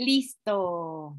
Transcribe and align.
Listo. 0.00 1.14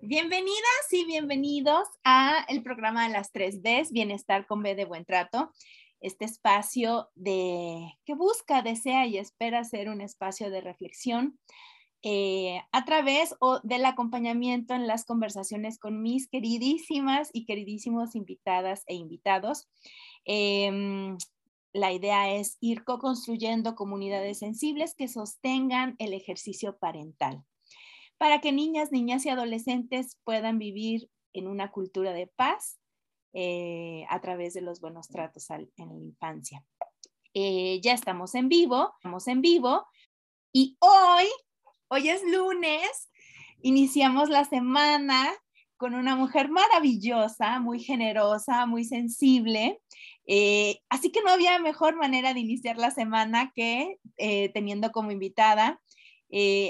Bienvenidas 0.00 0.90
y 0.90 1.04
bienvenidos 1.04 1.86
a 2.02 2.46
el 2.48 2.62
programa 2.62 3.06
de 3.06 3.12
las 3.12 3.30
3 3.30 3.60
Bs, 3.60 3.92
Bienestar 3.92 4.46
con 4.46 4.62
B 4.62 4.74
de 4.74 4.86
Buen 4.86 5.04
Trato. 5.04 5.52
Este 6.00 6.24
espacio 6.24 7.10
de 7.14 7.92
que 8.06 8.14
busca, 8.14 8.62
desea 8.62 9.06
y 9.06 9.18
espera 9.18 9.64
ser 9.64 9.90
un 9.90 10.00
espacio 10.00 10.50
de 10.50 10.62
reflexión 10.62 11.38
eh, 12.02 12.62
a 12.72 12.86
través 12.86 13.34
o 13.38 13.60
del 13.62 13.84
acompañamiento 13.84 14.72
en 14.72 14.86
las 14.86 15.04
conversaciones 15.04 15.78
con 15.78 16.00
mis 16.00 16.26
queridísimas 16.26 17.28
y 17.34 17.44
queridísimos 17.44 18.14
invitadas 18.14 18.82
e 18.86 18.94
invitados. 18.94 19.68
Em, 20.24 21.18
la 21.74 21.92
idea 21.92 22.32
es 22.32 22.56
ir 22.60 22.82
co-construyendo 22.82 23.74
comunidades 23.74 24.38
sensibles 24.38 24.94
que 24.94 25.06
sostengan 25.06 25.96
el 25.98 26.14
ejercicio 26.14 26.78
parental 26.78 27.44
para 28.18 28.40
que 28.40 28.52
niñas, 28.52 28.92
niñas 28.92 29.26
y 29.26 29.28
adolescentes 29.28 30.18
puedan 30.24 30.58
vivir 30.58 31.10
en 31.32 31.46
una 31.46 31.70
cultura 31.70 32.12
de 32.12 32.26
paz 32.26 32.78
eh, 33.32 34.06
a 34.08 34.20
través 34.20 34.54
de 34.54 34.62
los 34.62 34.80
buenos 34.80 35.08
tratos 35.08 35.50
en 35.50 35.68
la 35.76 35.94
infancia. 35.94 36.64
Eh, 37.34 37.80
ya 37.82 37.92
estamos 37.92 38.34
en 38.34 38.48
vivo, 38.48 38.94
estamos 38.96 39.28
en 39.28 39.42
vivo 39.42 39.84
y 40.52 40.78
hoy, 40.80 41.26
hoy 41.88 42.08
es 42.08 42.22
lunes, 42.22 43.10
iniciamos 43.60 44.30
la 44.30 44.44
semana 44.44 45.30
con 45.76 45.94
una 45.94 46.16
mujer 46.16 46.48
maravillosa, 46.48 47.60
muy 47.60 47.80
generosa, 47.80 48.64
muy 48.64 48.84
sensible. 48.86 49.82
Eh, 50.26 50.80
así 50.88 51.12
que 51.12 51.20
no 51.20 51.30
había 51.30 51.58
mejor 51.58 51.96
manera 51.96 52.32
de 52.32 52.40
iniciar 52.40 52.78
la 52.78 52.90
semana 52.90 53.52
que 53.54 53.98
teniendo 54.54 54.90
como 54.90 55.10
invitada 55.10 55.82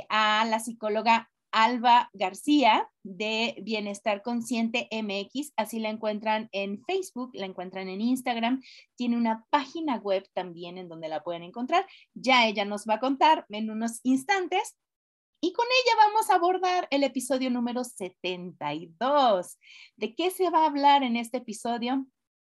a 0.08 0.44
la 0.44 0.58
psicóloga 0.58 1.31
Alba 1.59 2.11
García 2.12 2.87
de 3.03 3.57
Bienestar 3.62 4.21
Consciente 4.21 4.91
MX, 4.93 5.55
así 5.57 5.78
la 5.78 5.89
encuentran 5.89 6.50
en 6.53 6.84
Facebook, 6.84 7.31
la 7.33 7.47
encuentran 7.47 7.89
en 7.89 8.03
Instagram, 8.03 8.62
tiene 8.94 9.17
una 9.17 9.47
página 9.49 9.97
web 9.97 10.28
también 10.34 10.77
en 10.77 10.91
donde 10.91 11.09
la 11.09 11.22
pueden 11.22 11.43
encontrar. 11.43 11.87
Ya 12.12 12.47
ella 12.47 12.66
nos 12.66 12.84
va 12.84 12.97
a 12.97 13.00
contar 13.00 13.47
en 13.49 13.71
unos 13.71 14.00
instantes 14.03 14.77
y 15.41 15.55
con 15.55 15.65
ella 15.65 15.97
vamos 16.06 16.28
a 16.28 16.34
abordar 16.34 16.89
el 16.91 17.05
episodio 17.05 17.49
número 17.49 17.84
72. 17.84 19.59
¿De 19.97 20.15
qué 20.15 20.31
se 20.31 20.50
va 20.50 20.65
a 20.65 20.66
hablar 20.66 21.05
en 21.05 21.16
este 21.16 21.39
episodio? 21.39 22.06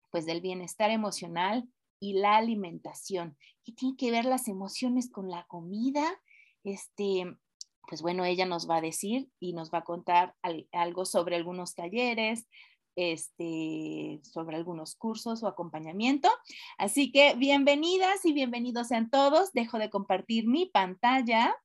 Pues 0.10 0.26
del 0.26 0.42
bienestar 0.42 0.90
emocional 0.90 1.70
y 2.00 2.14
la 2.14 2.38
alimentación. 2.38 3.38
¿Qué 3.64 3.72
tiene 3.72 3.98
que 3.98 4.10
ver 4.10 4.26
las 4.26 4.48
emociones 4.48 5.12
con 5.12 5.30
la 5.30 5.46
comida? 5.46 6.20
Este, 6.64 7.38
pues 7.88 8.02
bueno, 8.02 8.26
ella 8.26 8.46
nos 8.46 8.70
va 8.70 8.78
a 8.78 8.82
decir 8.82 9.30
y 9.40 9.54
nos 9.54 9.72
va 9.72 9.80
a 9.80 9.84
contar 9.84 10.36
algo 10.72 11.06
sobre 11.06 11.36
algunos 11.36 11.76
talleres, 11.76 12.48
este, 12.96 14.22
sobre 14.24 14.56
algunos 14.56 14.96
cursos 14.96 15.44
o 15.44 15.48
acompañamiento. 15.48 16.30
Así 16.78 17.12
que 17.12 17.36
bienvenidas 17.36 18.26
y 18.26 18.34
bienvenidos 18.34 18.88
sean 18.88 19.10
todos. 19.10 19.52
Dejo 19.54 19.78
de 19.80 19.90
compartir 19.90 20.48
mi 20.48 20.66
pantalla. 20.68 21.56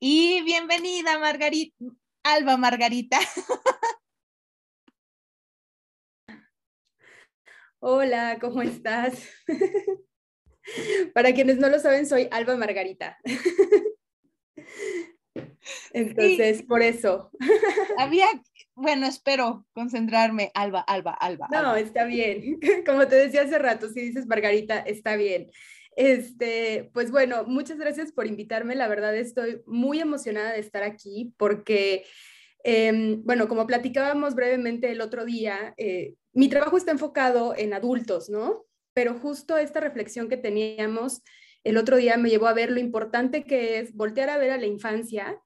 Y 0.00 0.42
bienvenida, 0.42 1.18
Margarita, 1.20 1.76
Alba 2.24 2.56
Margarita. 2.56 3.20
Hola, 7.78 8.38
¿cómo 8.40 8.62
estás? 8.62 9.28
Para 11.14 11.32
quienes 11.34 11.58
no 11.58 11.68
lo 11.68 11.78
saben, 11.78 12.06
soy 12.06 12.28
Alba 12.32 12.56
Margarita. 12.56 13.18
Entonces, 15.92 16.62
por 16.62 16.82
eso. 16.82 17.30
Había, 17.98 18.26
bueno, 18.74 19.06
espero 19.06 19.66
concentrarme, 19.74 20.50
Alba, 20.54 20.80
Alba, 20.80 21.12
Alba. 21.12 21.48
No, 21.50 21.76
está 21.76 22.04
bien. 22.04 22.58
Como 22.86 23.06
te 23.06 23.16
decía 23.16 23.42
hace 23.42 23.58
rato, 23.58 23.88
si 23.88 24.00
dices 24.00 24.26
Margarita, 24.26 24.78
está 24.80 25.16
bien. 25.16 25.50
Este, 25.96 26.90
pues 26.94 27.10
bueno, 27.10 27.44
muchas 27.44 27.78
gracias 27.78 28.12
por 28.12 28.26
invitarme. 28.26 28.74
La 28.74 28.88
verdad 28.88 29.16
estoy 29.16 29.62
muy 29.66 30.00
emocionada 30.00 30.52
de 30.52 30.60
estar 30.60 30.82
aquí 30.82 31.34
porque, 31.36 32.04
em, 32.64 33.22
bueno, 33.24 33.48
como 33.48 33.66
platicábamos 33.66 34.34
brevemente 34.34 34.90
el 34.90 35.00
otro 35.00 35.24
día, 35.24 35.74
eh, 35.76 36.14
mi 36.32 36.48
trabajo 36.48 36.76
está 36.76 36.92
enfocado 36.92 37.54
en 37.56 37.74
adultos, 37.74 38.30
¿no? 38.30 38.64
Pero 38.94 39.14
justo 39.14 39.58
esta 39.58 39.80
reflexión 39.80 40.28
que 40.28 40.36
teníamos 40.38 41.22
el 41.64 41.76
otro 41.76 41.96
día 41.96 42.16
me 42.16 42.30
llevó 42.30 42.46
a 42.46 42.54
ver 42.54 42.70
lo 42.70 42.80
importante 42.80 43.44
que 43.44 43.78
es 43.78 43.94
voltear 43.94 44.30
a 44.30 44.38
ver 44.38 44.50
a 44.50 44.58
la 44.58 44.66
infancia, 44.66 45.40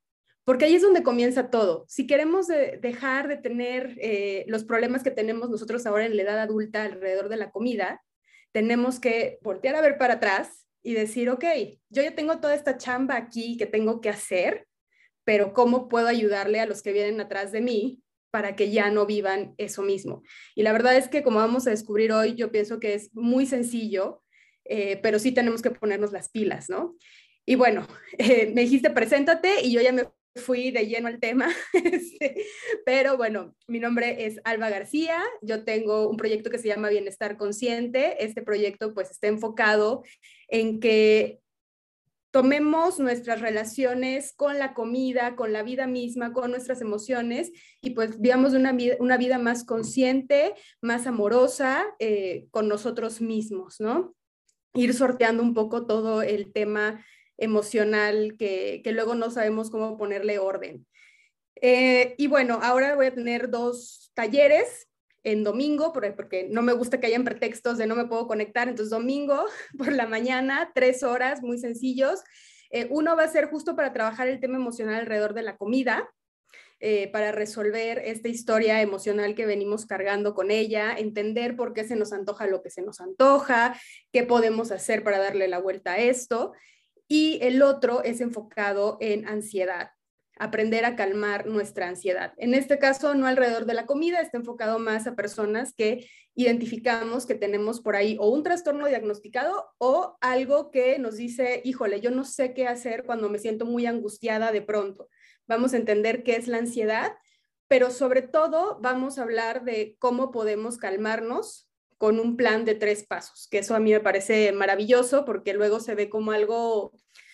porque 0.44 0.64
ahí 0.64 0.76
es 0.76 0.82
donde 0.82 1.02
comienza 1.02 1.50
todo. 1.50 1.84
Si 1.88 2.06
queremos 2.06 2.46
dejar 2.46 3.26
de 3.28 3.36
tener 3.36 3.96
eh, 4.00 4.44
los 4.46 4.64
problemas 4.64 5.02
que 5.02 5.10
tenemos 5.10 5.50
nosotros 5.50 5.84
ahora 5.86 6.06
en 6.06 6.16
la 6.16 6.22
edad 6.22 6.38
adulta 6.38 6.84
alrededor 6.84 7.28
de 7.28 7.36
la 7.36 7.50
comida, 7.50 8.02
tenemos 8.52 9.00
que 9.00 9.38
voltear 9.42 9.74
a 9.74 9.80
ver 9.80 9.98
para 9.98 10.14
atrás 10.14 10.66
y 10.82 10.94
decir, 10.94 11.28
ok, 11.30 11.44
yo 11.90 12.02
ya 12.02 12.14
tengo 12.14 12.38
toda 12.38 12.54
esta 12.54 12.78
chamba 12.78 13.16
aquí 13.16 13.56
que 13.56 13.66
tengo 13.66 14.00
que 14.00 14.08
hacer, 14.08 14.68
pero 15.24 15.52
¿cómo 15.52 15.88
puedo 15.88 16.06
ayudarle 16.06 16.60
a 16.60 16.66
los 16.66 16.80
que 16.80 16.92
vienen 16.92 17.20
atrás 17.20 17.50
de 17.50 17.60
mí 17.60 18.00
para 18.30 18.54
que 18.54 18.70
ya 18.70 18.88
no 18.90 19.04
vivan 19.04 19.54
eso 19.58 19.82
mismo? 19.82 20.22
Y 20.54 20.62
la 20.62 20.72
verdad 20.72 20.96
es 20.96 21.08
que 21.08 21.24
como 21.24 21.40
vamos 21.40 21.66
a 21.66 21.70
descubrir 21.70 22.12
hoy, 22.12 22.36
yo 22.36 22.52
pienso 22.52 22.78
que 22.78 22.94
es 22.94 23.12
muy 23.14 23.46
sencillo 23.46 24.22
eh, 24.68 24.98
pero 25.02 25.18
sí 25.18 25.32
tenemos 25.32 25.62
que 25.62 25.70
ponernos 25.70 26.12
las 26.12 26.30
pilas, 26.30 26.68
¿no? 26.68 26.96
Y 27.44 27.54
bueno, 27.54 27.86
eh, 28.18 28.52
me 28.54 28.62
dijiste, 28.62 28.90
preséntate 28.90 29.62
y 29.62 29.72
yo 29.72 29.80
ya 29.80 29.92
me 29.92 30.04
fui 30.36 30.70
de 30.70 30.86
lleno 30.86 31.08
al 31.08 31.18
tema, 31.18 31.48
este, 31.72 32.44
pero 32.84 33.16
bueno, 33.16 33.54
mi 33.66 33.78
nombre 33.78 34.26
es 34.26 34.38
Alba 34.44 34.68
García, 34.68 35.22
yo 35.40 35.64
tengo 35.64 36.08
un 36.08 36.16
proyecto 36.16 36.50
que 36.50 36.58
se 36.58 36.68
llama 36.68 36.90
Bienestar 36.90 37.36
Consciente, 37.36 38.22
este 38.22 38.42
proyecto 38.42 38.92
pues 38.92 39.10
está 39.10 39.28
enfocado 39.28 40.02
en 40.48 40.78
que 40.78 41.40
tomemos 42.36 42.98
nuestras 42.98 43.40
relaciones 43.40 44.34
con 44.36 44.58
la 44.58 44.74
comida, 44.74 45.36
con 45.36 45.54
la 45.54 45.62
vida 45.62 45.86
misma, 45.86 46.34
con 46.34 46.50
nuestras 46.50 46.82
emociones 46.82 47.50
y 47.80 47.90
pues 47.90 48.20
vivamos 48.20 48.52
una 48.52 48.72
vida, 48.72 48.96
una 49.00 49.16
vida 49.16 49.38
más 49.38 49.64
consciente, 49.64 50.52
más 50.82 51.06
amorosa 51.06 51.86
eh, 51.98 52.46
con 52.50 52.68
nosotros 52.68 53.22
mismos, 53.22 53.80
¿no? 53.80 54.14
Ir 54.76 54.94
sorteando 54.94 55.42
un 55.42 55.54
poco 55.54 55.86
todo 55.86 56.22
el 56.22 56.52
tema 56.52 57.04
emocional 57.38 58.36
que, 58.38 58.82
luego 58.92 59.14
no 59.14 59.30
sabemos 59.30 59.70
cómo 59.70 59.96
ponerle 59.96 60.38
orden. 60.38 60.86
Eh, 61.60 62.14
y 62.18 62.26
bueno, 62.26 62.60
ahora 62.62 62.94
voy 62.94 63.06
a 63.06 63.14
tener 63.14 63.50
dos 63.50 64.10
talleres 64.14 64.88
en 65.22 65.42
domingo, 65.42 65.92
porque 65.92 66.46
no 66.50 66.62
me 66.62 66.72
gusta 66.72 67.00
que 67.00 67.08
hayan 67.08 67.24
pretextos 67.24 67.78
de 67.78 67.86
no 67.86 67.96
me 67.96 68.06
puedo 68.06 68.28
conectar, 68.28 68.68
entonces 68.68 68.90
domingo 68.90 69.44
por 69.78 69.92
la 69.92 70.06
mañana, 70.06 70.70
tres 70.74 71.02
horas, 71.02 71.42
muy 71.42 71.58
sencillos. 71.58 72.22
Eh, 72.70 72.86
uno 72.90 73.16
va 73.16 73.24
a 73.24 73.28
ser 73.28 73.46
justo 73.46 73.74
para 73.76 73.92
trabajar 73.92 74.28
el 74.28 74.40
tema 74.40 74.56
emocional 74.56 74.94
alrededor 74.94 75.34
de 75.34 75.42
la 75.42 75.56
comida, 75.56 76.08
eh, 76.78 77.08
para 77.10 77.32
resolver 77.32 78.02
esta 78.04 78.28
historia 78.28 78.82
emocional 78.82 79.34
que 79.34 79.46
venimos 79.46 79.86
cargando 79.86 80.34
con 80.34 80.50
ella, 80.50 80.94
entender 80.96 81.56
por 81.56 81.72
qué 81.72 81.84
se 81.84 81.96
nos 81.96 82.12
antoja 82.12 82.46
lo 82.46 82.62
que 82.62 82.70
se 82.70 82.82
nos 82.82 83.00
antoja, 83.00 83.80
qué 84.12 84.24
podemos 84.24 84.70
hacer 84.70 85.02
para 85.02 85.18
darle 85.18 85.48
la 85.48 85.58
vuelta 85.58 85.92
a 85.92 85.98
esto. 85.98 86.52
Y 87.08 87.38
el 87.42 87.62
otro 87.62 88.02
es 88.02 88.20
enfocado 88.20 88.98
en 89.00 89.26
ansiedad. 89.26 89.95
Aprender 90.38 90.84
a 90.84 90.96
calmar 90.96 91.46
nuestra 91.46 91.88
ansiedad. 91.88 92.32
En 92.36 92.54
este 92.54 92.78
caso, 92.78 93.14
no 93.14 93.26
alrededor 93.26 93.66
de 93.66 93.74
la 93.74 93.86
comida, 93.86 94.20
está 94.20 94.36
enfocado 94.36 94.78
más 94.78 95.06
a 95.06 95.14
personas 95.14 95.74
que 95.74 96.08
identificamos 96.34 97.24
que 97.24 97.34
tenemos 97.34 97.80
por 97.80 97.96
ahí 97.96 98.16
o 98.20 98.28
un 98.28 98.42
trastorno 98.42 98.86
diagnosticado 98.86 99.66
o 99.78 100.18
algo 100.20 100.70
que 100.70 100.98
nos 100.98 101.16
dice, 101.16 101.62
híjole, 101.64 102.00
yo 102.00 102.10
no 102.10 102.24
sé 102.24 102.52
qué 102.52 102.68
hacer 102.68 103.04
cuando 103.04 103.30
me 103.30 103.38
siento 103.38 103.64
muy 103.64 103.86
angustiada 103.86 104.52
de 104.52 104.62
pronto. 104.62 105.08
Vamos 105.46 105.72
a 105.72 105.78
entender 105.78 106.22
qué 106.22 106.36
es 106.36 106.48
la 106.48 106.58
ansiedad, 106.58 107.14
pero 107.68 107.90
sobre 107.90 108.22
todo 108.22 108.78
vamos 108.80 109.18
a 109.18 109.22
hablar 109.22 109.64
de 109.64 109.96
cómo 109.98 110.30
podemos 110.30 110.76
calmarnos 110.76 111.70
con 111.96 112.20
un 112.20 112.36
plan 112.36 112.66
de 112.66 112.74
tres 112.74 113.06
pasos, 113.06 113.48
que 113.50 113.58
eso 113.58 113.74
a 113.74 113.80
mí 113.80 113.90
me 113.90 114.00
parece 114.00 114.52
maravilloso 114.52 115.24
porque 115.24 115.54
luego 115.54 115.80
se 115.80 115.94
ve 115.94 116.10
como 116.10 116.32
algo 116.32 116.92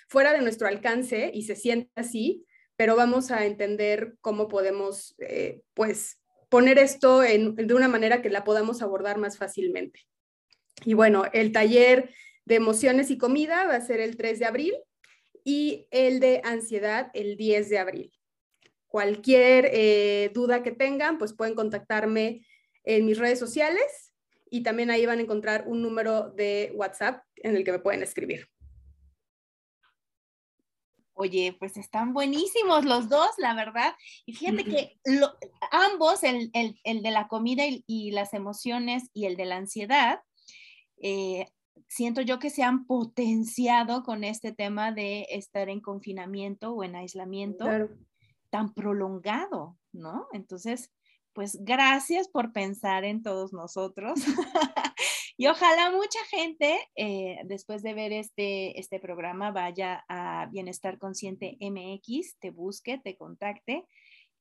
fuera 0.08 0.32
de 0.32 0.40
nuestro 0.40 0.68
alcance 0.68 1.32
y 1.34 1.42
se 1.42 1.56
siente 1.56 1.90
así, 1.96 2.46
pero 2.82 2.96
vamos 2.96 3.30
a 3.30 3.46
entender 3.46 4.16
cómo 4.20 4.48
podemos, 4.48 5.14
eh, 5.20 5.62
pues, 5.72 6.18
poner 6.48 6.80
esto 6.80 7.20
de 7.20 7.74
una 7.76 7.86
manera 7.86 8.22
que 8.22 8.28
la 8.28 8.42
podamos 8.42 8.82
abordar 8.82 9.18
más 9.18 9.38
fácilmente. 9.38 10.00
Y 10.84 10.94
bueno, 10.94 11.22
el 11.32 11.52
taller 11.52 12.10
de 12.44 12.56
emociones 12.56 13.12
y 13.12 13.18
comida 13.18 13.66
va 13.68 13.76
a 13.76 13.86
ser 13.86 14.00
el 14.00 14.16
3 14.16 14.40
de 14.40 14.46
abril 14.46 14.74
y 15.44 15.86
el 15.92 16.18
de 16.18 16.40
ansiedad 16.42 17.12
el 17.14 17.36
10 17.36 17.68
de 17.68 17.78
abril. 17.78 18.12
Cualquier 18.88 19.70
eh, 19.72 20.32
duda 20.34 20.64
que 20.64 20.72
tengan, 20.72 21.18
pues 21.18 21.34
pueden 21.34 21.54
contactarme 21.54 22.44
en 22.82 23.06
mis 23.06 23.18
redes 23.18 23.38
sociales 23.38 24.12
y 24.50 24.64
también 24.64 24.90
ahí 24.90 25.06
van 25.06 25.20
a 25.20 25.22
encontrar 25.22 25.68
un 25.68 25.82
número 25.82 26.30
de 26.30 26.72
WhatsApp 26.74 27.22
en 27.36 27.54
el 27.54 27.62
que 27.62 27.70
me 27.70 27.78
pueden 27.78 28.02
escribir. 28.02 28.51
Oye, 31.22 31.54
pues 31.56 31.76
están 31.76 32.12
buenísimos 32.12 32.84
los 32.84 33.08
dos, 33.08 33.28
la 33.38 33.54
verdad. 33.54 33.94
Y 34.26 34.32
fíjate 34.32 34.64
que 34.64 34.98
ambos, 35.70 36.24
el, 36.24 36.50
de 36.84 37.10
la 37.12 37.28
comida 37.28 37.62
y, 37.64 38.10
las 38.10 38.34
emociones 38.34 39.04
y 39.14 39.26
el 39.26 39.36
de 39.36 39.44
la 39.44 39.54
ansiedad, 39.54 40.18
eh, 41.00 41.46
siento 41.86 42.22
yo 42.22 42.40
que 42.40 42.50
se 42.50 42.64
han 42.64 42.86
potenciado 42.86 44.02
con 44.02 44.24
este 44.24 44.50
tema 44.50 44.90
de 44.90 45.28
estar 45.30 45.68
en 45.68 45.80
confinamiento 45.80 46.72
o 46.72 46.82
en 46.82 46.96
aislamiento 46.96 47.66
tan 48.50 48.74
prolongado, 48.74 49.78
¿no? 49.92 50.26
Entonces, 50.32 50.90
pues 51.34 51.56
gracias 51.60 52.26
por 52.26 52.52
pensar 52.52 53.04
en 53.04 53.22
todos 53.22 53.52
nosotros. 53.52 54.14
Y 55.42 55.48
ojalá 55.48 55.90
mucha 55.90 56.20
gente, 56.30 56.78
eh, 56.94 57.38
después 57.46 57.82
de 57.82 57.94
ver 57.94 58.12
este, 58.12 58.78
este 58.78 59.00
programa, 59.00 59.50
vaya 59.50 60.04
a 60.08 60.46
Bienestar 60.52 61.00
Consciente 61.00 61.56
MX, 61.58 62.36
te 62.38 62.52
busque, 62.52 63.00
te 63.02 63.16
contacte 63.16 63.84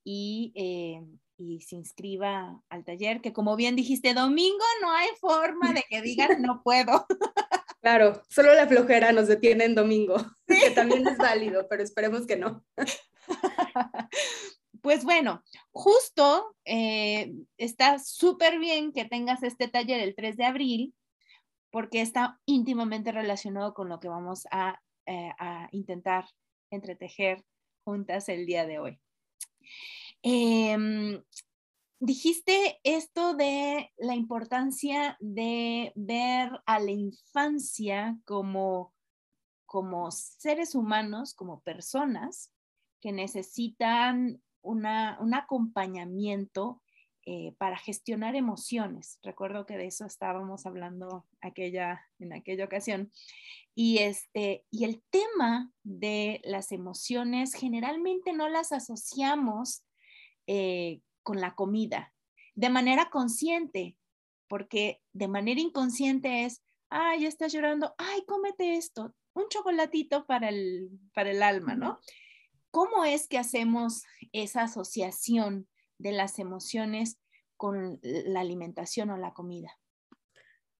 y, 0.03 0.53
eh, 0.56 1.01
y 1.38 1.62
se 1.62 1.75
inscriba 1.75 2.62
al 2.69 2.86
taller, 2.86 3.19
que 3.19 3.33
como 3.33 3.56
bien 3.56 3.75
dijiste, 3.75 4.13
domingo 4.13 4.63
no 4.83 4.92
hay 4.92 5.07
forma 5.19 5.74
de 5.74 5.83
que 5.89 6.03
digan 6.03 6.39
no 6.44 6.62
puedo. 6.63 7.07
Claro, 7.81 8.21
solo 8.30 8.53
la 8.53 8.68
flojera 8.68 9.12
nos 9.12 9.27
detiene 9.27 9.65
en 9.65 9.74
domingo, 9.74 10.18
que 10.45 10.69
también 10.69 11.07
es 11.07 11.18
válido, 11.18 11.65
pero 11.68 11.81
esperemos 11.81 12.27
que 12.27 12.38
no. 12.38 12.63
Pues 14.81 15.03
bueno, 15.03 15.43
justo 15.71 16.55
eh, 16.65 17.31
está 17.57 17.99
súper 17.99 18.57
bien 18.57 18.91
que 18.91 19.05
tengas 19.05 19.43
este 19.43 19.67
taller 19.67 20.01
el 20.01 20.15
3 20.15 20.37
de 20.37 20.45
abril, 20.45 20.95
porque 21.69 22.01
está 22.01 22.39
íntimamente 22.45 23.11
relacionado 23.11 23.75
con 23.75 23.89
lo 23.89 23.99
que 23.99 24.09
vamos 24.09 24.47
a, 24.51 24.81
eh, 25.05 25.31
intentar 25.71 26.25
entretejer 26.71 27.43
juntas 27.83 28.27
el 28.27 28.45
día 28.45 28.65
de 28.65 28.79
hoy. 28.79 28.99
Em, 30.23 31.23
dijiste 31.99 32.79
esto 32.83 33.35
de 33.35 33.91
la 33.97 34.15
importancia 34.15 35.15
de 35.19 35.91
ver 35.95 36.51
a 36.65 36.79
la 36.79 36.91
infancia 36.91 38.17
como, 38.25 38.93
como 39.65 40.09
seres 40.11 40.73
humanos, 40.73 41.35
como 41.35 41.61
personas 41.61 42.51
que 42.99 43.11
necesitan 43.11 44.41
un 44.61 45.33
acompañamiento 45.33 46.81
eh, 47.23 47.53
para 47.59 47.77
gestionar 47.77 48.35
emociones. 48.35 49.19
Recuerdo 49.21 49.65
que 49.65 49.77
de 49.77 49.85
eso 49.85 50.05
estábamos 50.05 50.65
hablando 50.65 51.27
aquella, 51.39 52.07
en 52.19 52.33
aquella 52.33 52.65
ocasión. 52.65 53.11
Y, 53.75 53.99
este, 53.99 54.65
y 54.71 54.85
el 54.85 55.03
tema 55.11 55.71
de 55.83 56.41
las 56.43 56.71
emociones 56.71 57.53
generalmente 57.53 58.33
no 58.33 58.49
las 58.49 58.71
asociamos 58.71 59.83
eh, 60.47 61.01
con 61.21 61.39
la 61.39 61.53
comida 61.53 62.11
de 62.55 62.69
manera 62.69 63.09
consciente, 63.09 63.97
porque 64.47 65.01
de 65.13 65.27
manera 65.27 65.61
inconsciente 65.61 66.45
es, 66.45 66.61
ay, 66.89 67.21
ya 67.21 67.27
estás 67.27 67.53
llorando, 67.53 67.93
ay, 67.97 68.23
cómete 68.25 68.75
esto, 68.75 69.15
un 69.33 69.47
chocolatito 69.49 70.25
para 70.25 70.49
el, 70.49 70.89
para 71.13 71.31
el 71.31 71.43
alma, 71.43 71.75
¿no? 71.75 71.99
¿Cómo 72.71 73.03
es 73.03 73.27
que 73.27 73.38
hacemos 73.38 74.03
esa 74.31 74.63
asociación 74.63 75.68
de 75.97 76.13
las 76.13 76.39
emociones 76.39 77.19
con 77.57 78.00
la 78.01 78.39
alimentación 78.39 79.09
o 79.09 79.18
la 79.18 79.33
comida? 79.33 79.77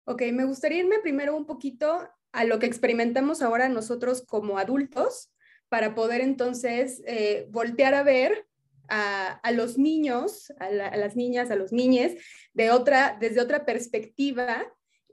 Ok, 0.06 0.24
me 0.34 0.46
gustaría 0.46 0.80
irme 0.80 1.00
primero 1.00 1.36
un 1.36 1.46
poquito 1.46 2.10
a 2.32 2.44
lo 2.46 2.60
que 2.60 2.66
experimentamos 2.66 3.42
ahora 3.42 3.70
nosotros 3.70 4.24
como 4.26 4.58
adultos 4.58 5.32
para 5.70 5.94
poder 5.94 6.22
entonces 6.22 7.04
eh, 7.06 7.48
voltear 7.52 7.94
a 7.94 8.04
ver 8.04 8.48
a, 8.88 9.52
los 9.54 9.78
niños, 9.78 10.52
a, 10.60 10.70
las 10.70 11.16
niñas, 11.16 11.50
a 11.50 11.56
los 11.56 11.72
niñes, 11.72 12.22
de 12.54 12.72
otra, 12.72 13.18
desde 13.20 13.40
otra 13.40 13.66
perspectiva 13.66 14.66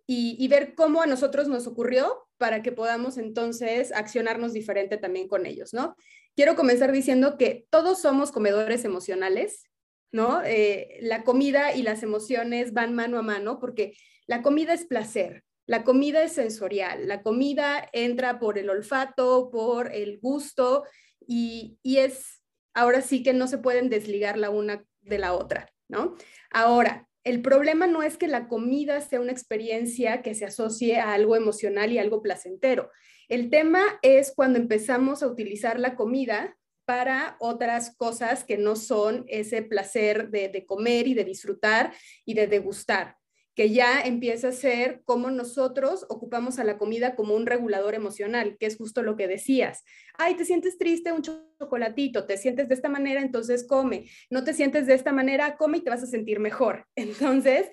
y, 0.04 0.36
y, 0.38 0.48
ver 0.48 0.74
cómo 0.74 1.00
a 1.00 1.06
nosotros 1.06 1.46
nos 1.46 1.68
ocurrió 1.68 2.28
para 2.38 2.60
que 2.62 2.72
podamos 2.72 3.18
entonces 3.18 3.92
accionarnos 3.92 4.52
diferente 4.52 4.96
también 4.96 5.28
con 5.28 5.46
ellos, 5.46 5.74
¿no? 5.74 5.94
Quiero 6.38 6.54
comenzar 6.54 6.92
diciendo 6.92 7.36
que 7.36 7.66
todos 7.68 8.00
somos 8.00 8.30
comedores 8.30 8.84
emocionales, 8.84 9.64
¿no? 10.12 10.40
Eh, 10.44 11.00
la 11.00 11.24
comida 11.24 11.74
y 11.74 11.82
las 11.82 12.04
emociones 12.04 12.72
van 12.72 12.94
mano 12.94 13.18
a 13.18 13.22
mano 13.22 13.58
porque 13.58 13.96
la 14.28 14.40
comida 14.40 14.72
es 14.72 14.84
placer, 14.84 15.42
la 15.66 15.82
comida 15.82 16.22
es 16.22 16.30
sensorial, 16.30 17.08
la 17.08 17.24
comida 17.24 17.88
entra 17.92 18.38
por 18.38 18.56
el 18.56 18.70
olfato, 18.70 19.50
por 19.50 19.92
el 19.92 20.20
gusto 20.20 20.84
y, 21.26 21.80
y 21.82 21.96
es, 21.96 22.40
ahora 22.72 23.02
sí 23.02 23.24
que 23.24 23.32
no 23.32 23.48
se 23.48 23.58
pueden 23.58 23.88
desligar 23.88 24.38
la 24.38 24.50
una 24.50 24.84
de 25.00 25.18
la 25.18 25.34
otra, 25.34 25.68
¿no? 25.88 26.14
Ahora, 26.52 27.08
el 27.24 27.42
problema 27.42 27.88
no 27.88 28.04
es 28.04 28.16
que 28.16 28.28
la 28.28 28.46
comida 28.46 29.00
sea 29.00 29.20
una 29.20 29.32
experiencia 29.32 30.22
que 30.22 30.36
se 30.36 30.44
asocie 30.44 31.00
a 31.00 31.14
algo 31.14 31.34
emocional 31.34 31.90
y 31.90 31.98
algo 31.98 32.22
placentero. 32.22 32.92
El 33.28 33.50
tema 33.50 33.82
es 34.00 34.32
cuando 34.34 34.58
empezamos 34.58 35.22
a 35.22 35.26
utilizar 35.26 35.78
la 35.78 35.96
comida 35.96 36.56
para 36.86 37.36
otras 37.40 37.94
cosas 37.94 38.44
que 38.44 38.56
no 38.56 38.74
son 38.74 39.26
ese 39.28 39.60
placer 39.60 40.30
de, 40.30 40.64
comer 40.64 41.06
y 41.06 41.12
de 41.12 41.24
disfrutar 41.24 41.92
y 42.24 42.32
de 42.32 42.46
degustar, 42.46 43.18
que 43.54 43.68
ya 43.68 44.00
empieza 44.00 44.48
a 44.48 44.52
ser 44.52 45.02
como 45.04 45.30
nosotros 45.30 46.06
ocupamos 46.08 46.58
a 46.58 46.64
la 46.64 46.78
comida 46.78 47.14
como 47.14 47.34
un 47.34 47.44
regulador 47.44 47.94
emocional, 47.94 48.56
que 48.58 48.64
es 48.64 48.78
justo 48.78 49.02
lo 49.02 49.16
que 49.16 49.28
decías. 49.28 49.84
Ay, 50.14 50.34
te 50.34 50.46
sientes 50.46 50.78
triste, 50.78 51.12
un 51.12 51.20
chocolatito, 51.20 52.24
te 52.24 52.38
sientes 52.38 52.68
de 52.68 52.74
esta 52.74 52.88
manera, 52.88 53.20
entonces 53.20 53.66
come. 53.66 54.08
No 54.30 54.42
te 54.42 54.54
sientes 54.54 54.86
de 54.86 54.94
esta 54.94 55.12
manera, 55.12 55.58
come 55.58 55.78
y 55.78 55.80
te 55.82 55.90
vas 55.90 56.02
a 56.02 56.06
sentir 56.06 56.40
mejor. 56.40 56.86
Entonces, 56.96 57.66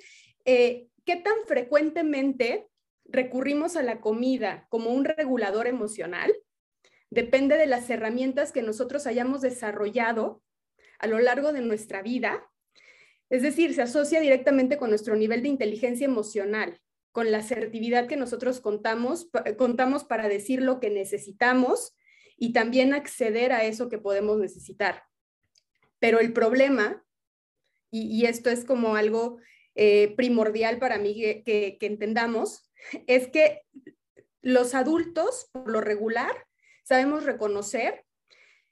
eh, 0.44 0.90
¿qué 1.06 1.16
tan 1.16 1.36
frecuentemente 1.48 2.68
recurrimos 3.06 3.76
a 3.76 3.84
la 3.84 4.02
comida 4.02 4.66
como 4.70 4.92
un 4.92 5.06
regulador 5.06 5.68
emocional 5.68 6.34
depende 7.10 7.58
de 7.58 7.66
las 7.66 7.90
herramientas 7.90 8.52
que 8.52 8.62
nosotros 8.62 9.08
hayamos 9.08 9.42
desarrollado 9.42 10.44
a 11.00 11.08
lo 11.08 11.20
largo 11.20 11.54
de 11.54 11.62
nuestra 11.62 12.02
vida. 12.02 12.46
Es 13.30 13.42
decir, 13.42 13.74
se 13.74 13.82
asocia 13.82 14.20
directamente 14.20 14.78
con 14.78 14.90
nuestro 14.90 15.16
nivel 15.16 15.42
de 15.42 15.50
inteligencia 15.50 16.06
emocional, 16.06 16.80
con 17.12 17.32
la 17.32 17.40
asertividad 17.40 18.08
que 18.08 18.18
nosotros 18.18 18.60
contamos, 18.60 19.30
contamos 19.58 20.04
para 20.04 20.28
decir 20.28 20.62
lo 20.62 20.80
que 20.80 20.90
necesitamos 20.90 21.96
y 22.38 22.52
también 22.52 22.94
acceder 22.94 23.54
a 23.54 23.64
eso 23.64 23.88
que 23.88 23.98
podemos 23.98 24.38
necesitar. 24.38 25.04
Pero 26.00 26.20
el 26.20 26.34
problema, 26.34 27.04
y, 27.90 28.26
esto 28.26 28.50
es 28.50 28.66
como 28.66 28.98
algo 28.98 29.38
eh, 29.76 30.14
primordial 30.18 30.80
para 30.80 30.98
mí 30.98 31.16
que 31.46 31.78
entendamos, 31.80 32.70
es 33.08 33.28
que 33.28 33.62
los 34.42 34.76
adultos, 34.76 35.50
por 35.52 35.72
lo 35.72 35.82
regular, 35.82 36.46
sabemos 36.84 37.24
reconocer 37.24 38.06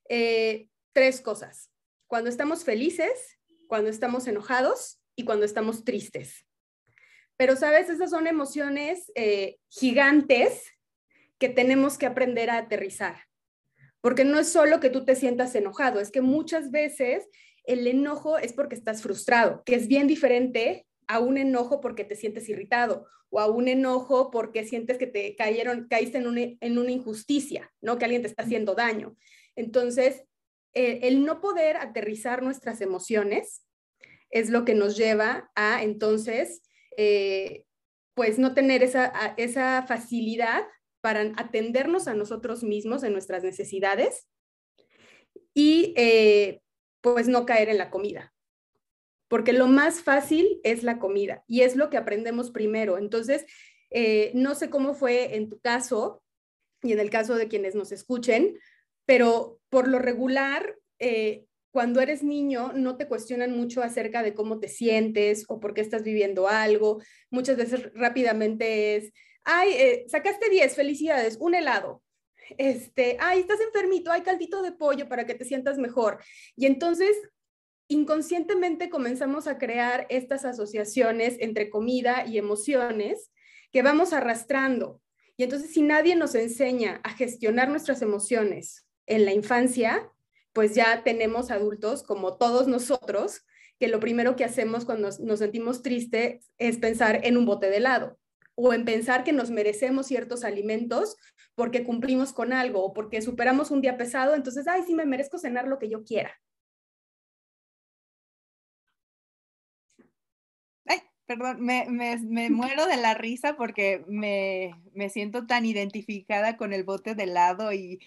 eh, 0.10 0.68
tres 0.94 1.22
cosas. 1.22 1.72
Cuando 2.08 2.30
estamos 2.30 2.64
felices, 2.64 3.40
cuando 3.68 3.90
estamos 3.90 4.28
enojados 4.28 5.02
y 5.16 5.26
cuando 5.26 5.46
estamos 5.46 5.84
tristes. 5.84 6.46
Pero, 7.38 7.56
¿sabes? 7.56 7.90
Esas 7.90 8.12
son 8.12 8.28
emociones 8.28 9.12
eh, 9.16 9.58
gigantes 9.70 10.72
que 11.40 11.50
tenemos 11.50 11.98
que 11.98 12.06
aprender 12.06 12.50
a 12.50 12.58
aterrizar. 12.58 13.26
porque 14.02 14.26
no 14.26 14.38
es 14.38 14.52
solo 14.52 14.82
que 14.82 14.90
tú 14.90 15.06
te 15.06 15.16
sientas 15.16 15.56
enojado, 15.56 16.02
es 16.02 16.12
que 16.12 16.20
muchas 16.22 16.72
veces 16.72 17.26
el 17.64 17.88
enojo 17.88 18.38
es 18.38 18.52
porque 18.52 18.76
estás 18.76 19.02
frustrado, 19.02 19.64
que 19.66 19.76
es 19.76 19.88
bien 19.88 20.08
diferente 20.08 20.86
a 21.08 21.20
un 21.20 21.38
enojo 21.38 21.82
porque 21.82 22.04
te 22.04 22.16
sientes 22.16 22.48
irritado 22.50 23.08
o 23.30 23.40
a 23.40 23.48
un 23.48 23.68
enojo 23.68 24.30
porque 24.30 24.64
sientes 24.64 24.98
que 24.98 25.08
te 25.08 25.36
cayeron, 25.36 25.88
caíste 25.88 26.20
en 26.20 26.28
una, 26.28 26.42
en 26.42 26.78
una 26.78 26.92
injusticia, 26.92 27.72
¿no? 27.82 27.98
Que 27.98 28.06
alguien 28.06 28.22
te 28.22 28.28
está 28.28 28.44
haciendo 28.44 28.76
daño. 28.76 29.16
Entonces, 29.56 30.24
eh, 30.74 31.00
el 31.04 31.26
no 31.26 31.42
poder 31.42 31.78
aterrizar 31.78 32.44
nuestras 32.44 32.82
emociones 32.82 33.66
es 34.30 34.50
lo 34.50 34.66
que 34.66 34.74
nos 34.74 34.98
lleva 34.98 35.52
a 35.56 35.84
entonces, 35.84 36.62
eh, 36.98 37.66
pues 38.14 38.40
no 38.40 38.54
tener 38.54 38.84
esa, 38.84 39.34
esa 39.38 39.84
facilidad 39.88 40.64
para 41.02 41.22
atendernos 41.38 42.08
a 42.08 42.14
nosotros 42.14 42.64
mismos 42.64 43.04
en 43.04 43.14
nuestras 43.14 43.44
necesidades 43.44 44.28
y 45.54 45.94
eh, 45.98 46.62
pues 47.02 47.28
no 47.28 47.46
caer 47.46 47.70
en 47.70 47.78
la 47.78 47.90
comida. 47.90 48.34
Porque 49.28 49.54
lo 49.54 49.68
más 49.68 50.02
fácil 50.02 50.60
es 50.64 50.84
la 50.84 51.00
comida 51.00 51.44
y 51.48 51.62
es 51.62 51.76
lo 51.76 51.90
que 51.90 51.98
aprendemos 51.98 52.52
primero. 52.52 52.98
Entonces, 52.98 53.46
eh, 53.90 54.32
no 54.34 54.56
sé 54.56 54.70
cómo 54.70 54.94
fue 54.94 55.36
en 55.36 55.50
tu 55.50 55.60
caso 55.60 56.24
y 56.82 56.94
en 56.94 57.00
el 57.00 57.10
caso 57.10 57.36
de 57.36 57.48
quienes 57.48 57.76
nos 57.76 57.92
escuchen, 57.92 58.60
pero 59.06 59.60
por 59.70 59.88
lo 59.88 60.00
regular, 60.00 60.76
eh, 61.00 61.46
cuando 61.72 62.02
eres 62.02 62.24
niño 62.24 62.72
no 62.74 62.98
te 62.98 63.08
cuestionan 63.08 63.58
mucho 63.58 63.82
acerca 63.82 64.22
de 64.22 64.36
cómo 64.36 64.60
te 64.60 64.68
sientes 64.68 65.46
o 65.48 65.60
por 65.60 65.74
qué 65.74 65.82
estás 65.82 66.04
viviendo 66.04 66.48
algo. 66.48 67.02
Muchas 67.32 67.58
veces 67.58 67.92
rápidamente 67.96 68.96
es, 68.96 69.12
ay, 69.44 69.70
eh, 69.74 70.06
sacaste 70.08 70.50
10, 70.50 70.76
felicidades, 70.76 71.38
un 71.40 71.56
helado. 71.56 72.04
Este, 72.58 73.18
ay, 73.20 73.40
estás 73.40 73.60
enfermito, 73.62 74.12
hay 74.12 74.22
caldito 74.22 74.62
de 74.62 74.72
pollo 74.72 75.10
para 75.10 75.26
que 75.26 75.34
te 75.34 75.46
sientas 75.46 75.78
mejor. 75.80 76.20
Y 76.56 76.68
entonces, 76.68 77.16
inconscientemente 77.94 78.90
comenzamos 78.90 79.48
a 79.48 79.58
crear 79.58 80.06
estas 80.10 80.46
asociaciones 80.46 81.38
entre 81.40 81.70
comida 81.70 82.26
y 82.28 82.38
emociones 82.38 83.32
que 83.72 83.82
vamos 83.82 84.14
arrastrando. 84.14 85.02
Y 85.38 85.44
entonces, 85.44 85.74
si 85.74 85.82
nadie 85.82 86.16
nos 86.16 86.36
enseña 86.36 87.02
a 87.04 87.10
gestionar 87.12 87.70
nuestras 87.70 88.02
emociones 88.02 88.86
en 89.08 89.26
la 89.26 89.34
infancia, 89.34 90.10
pues 90.54 90.76
ya 90.76 91.04
tenemos 91.04 91.50
adultos 91.50 92.04
como 92.04 92.38
todos 92.38 92.68
nosotros, 92.68 93.42
que 93.80 93.88
lo 93.88 94.00
primero 94.00 94.36
que 94.36 94.46
hacemos 94.46 94.86
cuando 94.86 95.10
nos, 95.20 95.40
sentimos 95.40 95.82
tristes 95.82 96.52
es 96.58 96.78
pensar 96.78 97.22
en 97.24 97.38
un 97.38 97.46
bote 97.46 97.70
de 97.70 97.78
helado 97.78 98.20
o 98.56 98.72
en 98.72 98.86
pensar 98.86 99.24
que 99.24 99.34
nos 99.34 99.50
merecemos 99.50 100.06
ciertos 100.06 100.44
alimentos 100.44 101.18
porque 101.56 101.84
cumplimos 101.84 102.34
con 102.34 102.54
algo 102.54 102.84
o 102.84 102.94
porque 102.94 103.22
superamos 103.22 103.72
un 103.72 103.82
día 103.82 103.98
pesado, 103.98 104.36
entonces, 104.36 104.68
ay, 104.68 104.84
sí, 104.86 104.94
me 104.94 105.06
merezco 105.06 105.40
cenar 105.40 105.68
lo 105.68 105.80
que 105.80 105.90
yo 105.90 106.04
quiera. 106.04 106.40
Perdón, 111.26 111.62
me, 111.62 111.86
muero 112.50 112.86
de 112.86 112.98
la 112.98 113.14
risa 113.14 113.56
porque 113.56 114.04
me, 114.08 114.76
me 114.94 115.10
siento 115.10 115.46
tan 115.46 115.66
identificada 115.66 116.58
con 116.58 116.74
el 116.74 116.84
bote 116.84 117.16
de 117.16 117.24
helado 117.24 117.74
y 117.74 118.00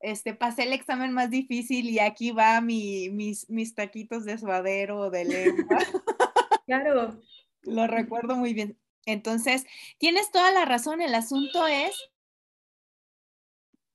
este, 0.00 0.34
pasé 0.34 0.62
el 0.62 0.72
examen 0.72 1.12
más 1.12 1.30
difícil 1.30 1.90
y 1.90 1.98
aquí 1.98 2.32
va 2.32 2.60
mi, 2.60 3.10
mis, 3.10 3.48
mis 3.50 3.74
taquitos 3.74 4.24
de 4.24 4.38
suadero 4.38 5.10
de 5.10 5.24
lengua. 5.24 5.78
Claro. 6.66 7.20
Lo 7.62 7.88
recuerdo 7.88 8.36
muy 8.36 8.54
bien. 8.54 8.78
Entonces, 9.04 9.66
tienes 9.98 10.30
toda 10.30 10.52
la 10.52 10.64
razón. 10.64 11.00
El 11.00 11.16
asunto 11.16 11.66
es, 11.66 11.96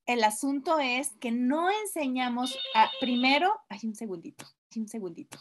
el 0.06 0.26
asunto 0.26 0.80
es 0.80 1.14
que 1.22 1.32
no 1.32 1.70
enseñamos 1.72 2.58
a, 2.74 2.92
primero, 3.00 3.54
hay 3.70 3.80
un 3.84 3.96
segundito, 3.96 4.46
hay 4.76 4.82
un 4.82 4.90
segundito. 4.90 5.40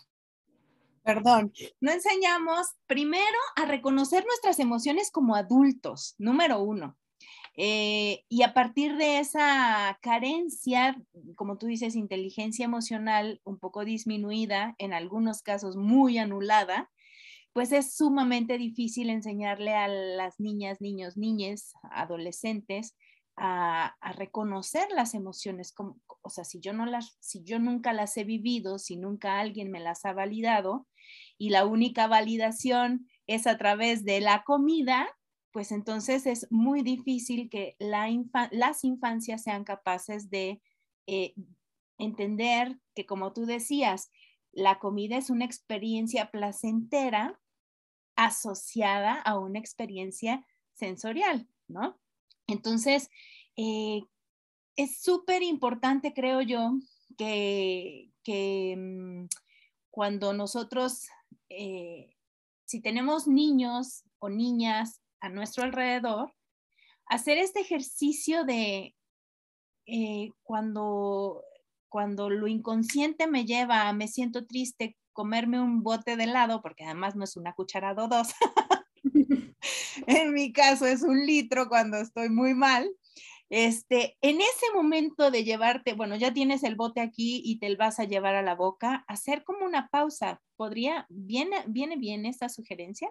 Perdón, 1.05 1.53
no 1.81 1.93
enseñamos 1.93 2.67
primero 2.87 3.39
a 3.57 3.67
reconocer 3.67 4.25
nuestras 4.25 4.59
emociones 4.59 5.11
como 5.11 5.37
adultos, 5.37 6.15
número 6.17 6.63
uno. 6.63 6.97
Eh, 7.57 8.25
y 8.31 8.43
a 8.43 8.55
partir 8.55 8.97
de 8.97 9.19
esa 9.19 9.99
carencia, 10.01 10.97
como 11.37 11.59
tú 11.59 11.67
dices, 11.67 11.95
inteligencia 11.95 12.65
emocional 12.65 13.43
un 13.45 13.59
poco 13.59 13.85
disminuida, 13.85 14.75
en 14.79 14.95
algunos 14.95 15.43
casos 15.43 15.77
muy 15.77 16.17
anulada, 16.17 16.91
pues 17.53 17.71
es 17.73 17.95
sumamente 17.95 18.57
difícil 18.57 19.11
enseñarle 19.11 19.75
a 19.75 19.89
las 19.89 20.41
niñas, 20.41 20.81
niños, 20.81 21.19
niñas, 21.19 21.75
adolescentes 21.91 22.97
a, 23.37 23.95
reconocer 24.17 24.89
las 24.91 25.15
emociones. 25.15 25.73
Como, 25.73 25.99
o 26.23 26.31
sea, 26.31 26.45
si 26.45 26.61
yo, 26.61 26.73
no 26.73 26.87
las, 26.87 27.17
si 27.21 27.45
yo 27.45 27.59
nunca 27.59 27.93
las 27.93 28.17
he 28.17 28.25
vivido, 28.25 28.79
si 28.79 28.97
nunca 28.97 29.39
alguien 29.39 29.71
me 29.71 29.81
las 29.81 30.05
ha 30.07 30.15
validado 30.15 30.87
y 31.39 31.51
la 31.51 31.67
única 31.67 32.07
validación 32.07 33.09
es 33.27 33.47
a 33.47 33.57
través 33.57 34.05
de 34.05 34.21
la 34.21 34.45
comida, 34.45 35.09
pues 35.53 35.73
entonces 35.73 36.27
es 36.27 36.47
muy 36.51 36.83
difícil 36.83 37.49
que 37.49 37.77
las 37.79 38.85
infancias 38.85 39.43
sean 39.43 39.65
capaces 39.65 40.31
de 40.31 40.61
eh, 41.07 41.35
entender 41.99 42.79
que, 42.95 43.07
como 43.07 43.33
tú 43.33 43.47
decías, 43.47 44.11
la 44.53 44.79
comida 44.79 45.17
es 45.17 45.31
una 45.31 45.45
experiencia 45.45 46.31
placentera 46.31 47.41
asociada 48.17 49.21
a 49.21 49.39
una 49.39 49.59
experiencia 49.59 50.47
sensorial, 50.73 51.49
¿no? 51.69 51.99
Entonces, 52.47 53.11
eh, 53.57 54.03
es 54.77 55.01
súper 55.01 55.43
importante, 55.43 56.13
creo 56.13 56.41
yo, 56.41 56.73
que, 57.17 58.11
mm, 58.77 59.27
cuando 59.91 60.33
nosotros, 60.33 61.07
eh, 61.49 62.15
si 62.65 62.81
tenemos 62.81 63.27
niños 63.27 64.05
o 64.19 64.29
niñas 64.29 65.01
a 65.21 65.29
nuestro 65.29 65.65
alrededor, 65.65 66.35
hacer 67.07 67.39
este 67.39 67.61
ejercicio 67.61 68.45
de 68.45 68.95
eh, 69.87 70.31
cuando, 70.43 71.43
cuando 71.89 72.31
lo 72.31 72.47
inconsciente 72.47 73.27
me 73.27 73.45
lleva 73.45 73.93
me 73.93 74.09
siento 74.09 74.47
triste, 74.47 74.97
comerme 75.13 75.61
un 75.61 75.83
bote 75.83 76.17
de 76.17 76.25
helado, 76.25 76.61
porque 76.63 76.85
además 76.85 77.17
no 77.17 77.25
es 77.25 77.37
una 77.37 77.55
cucharada 77.55 78.05
o 78.05 78.09
dos. 78.09 78.29
en 80.07 80.33
mi 80.33 80.53
caso 80.53 80.87
es 80.87 81.03
un 81.03 81.25
litro 81.25 81.69
cuando 81.69 81.99
estoy 81.99 82.29
muy 82.29 82.55
mal. 82.55 82.91
Este, 83.51 84.17
en 84.21 84.41
ese 84.41 84.73
momento 84.75 85.31
de 85.31 85.45
llevarte, 85.45 85.93
bueno, 85.93 86.17
ya 86.17 86.33
tienes 86.33 86.65
el 86.65 86.77
bote 86.77 87.01
aquí 87.01 87.41
y 87.45 87.59
te 87.59 87.75
vas 87.77 88.01
a 88.01 88.05
llevar 88.05 88.35
a 88.35 88.43
la 88.43 88.55
boca, 88.55 89.05
hacer 89.07 89.45
como 89.45 89.65
una 89.65 89.89
pausa, 89.89 90.43
¿podría, 90.57 91.07
viene, 91.09 91.65
viene 91.67 91.97
bien 91.97 92.27
esta 92.27 92.49
sugerencia? 92.49 93.09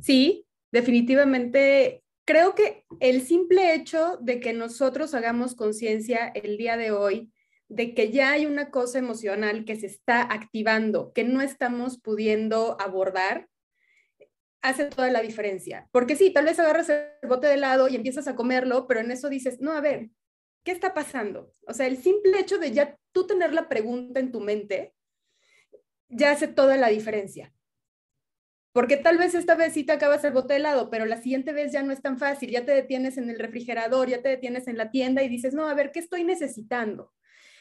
Sí, 0.00 0.46
definitivamente 0.72 2.02
creo 2.24 2.54
que 2.54 2.84
el 3.00 3.22
simple 3.22 3.74
hecho 3.74 4.18
de 4.20 4.40
que 4.40 4.52
nosotros 4.52 5.14
hagamos 5.14 5.54
conciencia 5.54 6.28
el 6.28 6.56
día 6.56 6.76
de 6.76 6.90
hoy 6.90 7.30
de 7.68 7.94
que 7.94 8.10
ya 8.10 8.32
hay 8.32 8.46
una 8.46 8.70
cosa 8.70 8.98
emocional 8.98 9.64
que 9.64 9.76
se 9.76 9.86
está 9.86 10.22
activando, 10.22 11.12
que 11.12 11.24
no 11.24 11.40
estamos 11.40 11.98
pudiendo 11.98 12.76
abordar, 12.80 13.48
hace 14.62 14.86
toda 14.86 15.10
la 15.10 15.22
diferencia. 15.22 15.88
Porque 15.90 16.16
sí, 16.16 16.32
tal 16.32 16.44
vez 16.44 16.58
agarras 16.58 16.88
el 16.88 17.28
bote 17.28 17.46
de 17.46 17.54
helado 17.54 17.88
y 17.88 17.96
empiezas 17.96 18.28
a 18.28 18.36
comerlo, 18.36 18.86
pero 18.86 19.00
en 19.00 19.10
eso 19.10 19.28
dices, 19.28 19.60
no, 19.60 19.72
a 19.72 19.80
ver, 19.80 20.10
¿qué 20.62 20.72
está 20.72 20.94
pasando? 20.94 21.50
O 21.66 21.74
sea, 21.74 21.86
el 21.86 21.96
simple 21.96 22.38
hecho 22.38 22.58
de 22.58 22.72
ya 22.72 22.96
tú 23.12 23.26
tener 23.26 23.52
la 23.52 23.68
pregunta 23.68 24.20
en 24.20 24.30
tu 24.30 24.40
mente, 24.40 24.94
ya 26.14 26.30
hace 26.30 26.48
toda 26.48 26.76
la 26.76 26.88
diferencia. 26.88 27.52
Porque 28.72 28.96
tal 28.96 29.18
vez 29.18 29.34
esta 29.34 29.54
vez 29.54 29.72
sí 29.72 29.84
te 29.84 29.92
acabas 29.92 30.24
el 30.24 30.32
bote 30.32 30.54
de 30.54 30.58
helado, 30.58 30.90
pero 30.90 31.06
la 31.06 31.22
siguiente 31.22 31.52
vez 31.52 31.72
ya 31.72 31.82
no 31.84 31.92
es 31.92 32.02
tan 32.02 32.18
fácil, 32.18 32.50
ya 32.50 32.64
te 32.64 32.72
detienes 32.72 33.18
en 33.18 33.30
el 33.30 33.38
refrigerador, 33.38 34.08
ya 34.08 34.20
te 34.20 34.30
detienes 34.30 34.66
en 34.66 34.76
la 34.76 34.90
tienda 34.90 35.22
y 35.22 35.28
dices, 35.28 35.54
no, 35.54 35.68
a 35.68 35.74
ver, 35.74 35.92
¿qué 35.92 36.00
estoy 36.00 36.24
necesitando? 36.24 37.12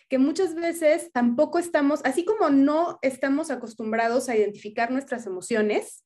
Que 0.10 0.18
muchas 0.18 0.56
veces 0.56 1.12
tampoco 1.12 1.60
estamos, 1.60 2.02
así 2.04 2.26
como 2.26 2.50
no 2.50 2.98
estamos 3.04 3.52
acostumbrados 3.52 4.28
a 4.28 4.36
identificar 4.36 4.90
nuestras 4.90 5.28
emociones, 5.28 6.04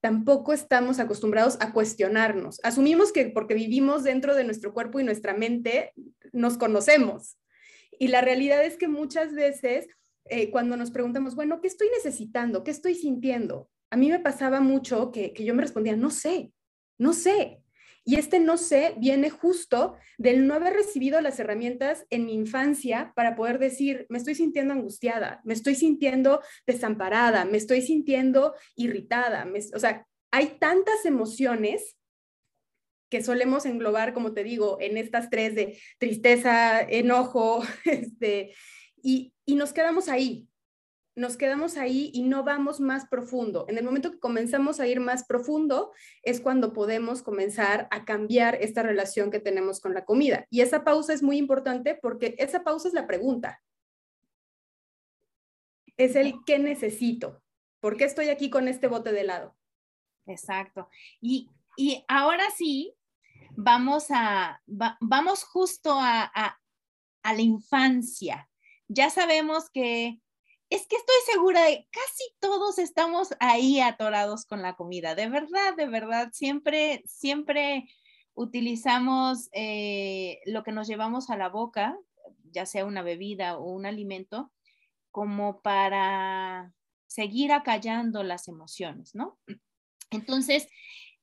tampoco 0.00 0.52
estamos 0.52 1.00
acostumbrados 1.00 1.56
a 1.60 1.72
cuestionarnos. 1.72 2.60
Asumimos 2.62 3.10
que 3.10 3.26
porque 3.26 3.54
vivimos 3.54 4.04
dentro 4.04 4.36
de 4.36 4.44
nuestro 4.44 4.72
cuerpo 4.72 5.00
y 5.00 5.04
nuestra 5.04 5.34
mente, 5.34 5.92
nos 6.32 6.58
conocemos. 6.58 7.38
Y 7.98 8.08
la 8.08 8.20
realidad 8.20 8.64
es 8.64 8.76
que 8.76 8.86
muchas 8.86 9.32
veces 9.34 9.88
eh, 10.26 10.50
cuando 10.50 10.76
nos 10.76 10.90
preguntamos, 10.90 11.34
bueno, 11.34 11.60
¿qué 11.60 11.68
estoy 11.68 11.88
necesitando? 11.96 12.64
¿Qué 12.64 12.70
estoy 12.70 12.94
sintiendo? 12.94 13.68
a 13.94 13.96
mí 13.96 14.10
me 14.10 14.18
pasaba 14.18 14.58
mucho 14.58 15.12
que, 15.12 15.32
yo 15.38 15.54
me 15.54 15.62
respondía, 15.62 15.94
no 15.94 16.10
sé, 16.10 16.52
no 16.98 17.12
sé. 17.12 17.60
Y 18.04 18.16
este 18.16 18.40
no 18.40 18.58
sé 18.58 18.96
viene 18.98 19.30
justo 19.30 19.94
del 20.18 20.48
no 20.48 20.54
haber 20.54 20.74
recibido 20.74 21.20
las 21.20 21.38
herramientas 21.38 22.04
en 22.10 22.26
mi 22.26 22.34
infancia 22.34 23.12
para 23.14 23.36
poder 23.36 23.60
decir, 23.60 24.04
me 24.08 24.18
estoy 24.18 24.34
sintiendo 24.34 24.74
angustiada, 24.74 25.40
me 25.44 25.54
estoy 25.54 25.76
sintiendo 25.76 26.40
desamparada, 26.66 27.44
me 27.44 27.56
estoy 27.56 27.82
sintiendo 27.82 28.56
irritada. 28.74 29.46
o 29.72 29.78
sea, 29.78 30.04
hay 30.32 30.58
tantas 30.58 31.04
emociones 31.04 31.96
que 33.08 33.22
solemos 33.22 33.64
englobar, 33.64 34.12
como 34.12 34.32
te 34.34 34.42
digo, 34.42 34.76
en 34.80 34.96
estas 34.96 35.30
tres 35.30 35.54
de 35.54 35.78
tristeza, 36.00 36.80
enojo, 36.80 37.62
este, 37.84 38.54
y, 39.00 39.33
y 39.46 39.54
nos 39.56 39.72
quedamos 39.72 40.08
ahí, 40.08 40.48
nos 41.16 41.36
quedamos 41.36 41.76
ahí 41.76 42.10
y 42.12 42.22
no 42.22 42.42
vamos 42.42 42.80
más 42.80 43.06
profundo. 43.06 43.66
En 43.68 43.78
el 43.78 43.84
momento 43.84 44.10
que 44.10 44.18
comenzamos 44.18 44.80
a 44.80 44.86
ir 44.86 45.00
más 45.00 45.24
profundo 45.24 45.92
es 46.22 46.40
cuando 46.40 46.72
podemos 46.72 47.22
comenzar 47.22 47.86
a 47.90 48.04
cambiar 48.04 48.56
esta 48.56 48.82
relación 48.82 49.30
que 49.30 49.38
tenemos 49.38 49.80
con 49.80 49.94
la 49.94 50.04
comida. 50.04 50.46
Y 50.50 50.60
esa 50.60 50.82
pausa 50.82 51.12
es 51.12 51.22
muy 51.22 51.36
importante 51.36 51.94
porque 51.94 52.34
esa 52.38 52.64
pausa 52.64 52.88
es 52.88 52.94
la 52.94 53.06
pregunta. 53.06 53.62
Es 55.96 56.16
el 56.16 56.34
qué 56.44 56.58
necesito. 56.58 57.42
¿Por 57.78 57.96
qué 57.96 58.04
estoy 58.04 58.28
aquí 58.30 58.50
con 58.50 58.66
este 58.66 58.88
bote 58.88 59.12
de 59.12 59.20
helado? 59.20 59.56
Exacto. 60.26 60.88
Y, 61.20 61.50
ahora 62.08 62.44
sí, 62.56 62.94
vamos 63.50 64.06
a, 64.10 64.60
vamos 64.66 65.44
justo 65.44 65.96
a, 66.00 66.24
a 67.22 67.32
la 67.32 67.40
infancia. 67.40 68.48
Ya 68.88 69.10
sabemos 69.10 69.70
que 69.70 70.20
es 70.70 70.86
que 70.86 70.96
estoy 70.96 71.14
segura 71.32 71.64
de 71.64 71.86
casi 71.90 72.24
todos 72.40 72.78
estamos 72.78 73.28
ahí 73.38 73.80
atorados 73.80 74.44
con 74.44 74.62
la 74.62 74.74
comida. 74.74 75.14
De 75.14 75.28
verdad, 75.28 75.76
de 75.76 75.86
verdad, 75.86 76.30
siempre, 76.32 77.02
siempre 77.06 77.88
utilizamos 78.34 79.48
eh, 79.52 80.40
lo 80.46 80.64
que 80.64 80.72
nos 80.72 80.88
llevamos 80.88 81.30
a 81.30 81.36
la 81.36 81.48
boca, 81.48 81.96
ya 82.50 82.66
sea 82.66 82.84
una 82.84 83.02
bebida 83.02 83.56
o 83.58 83.70
un 83.70 83.86
alimento, 83.86 84.52
como 85.10 85.60
para 85.60 86.72
seguir 87.06 87.52
acallando 87.52 88.24
las 88.24 88.48
emociones, 88.48 89.14
¿no? 89.14 89.38
Entonces, 90.10 90.66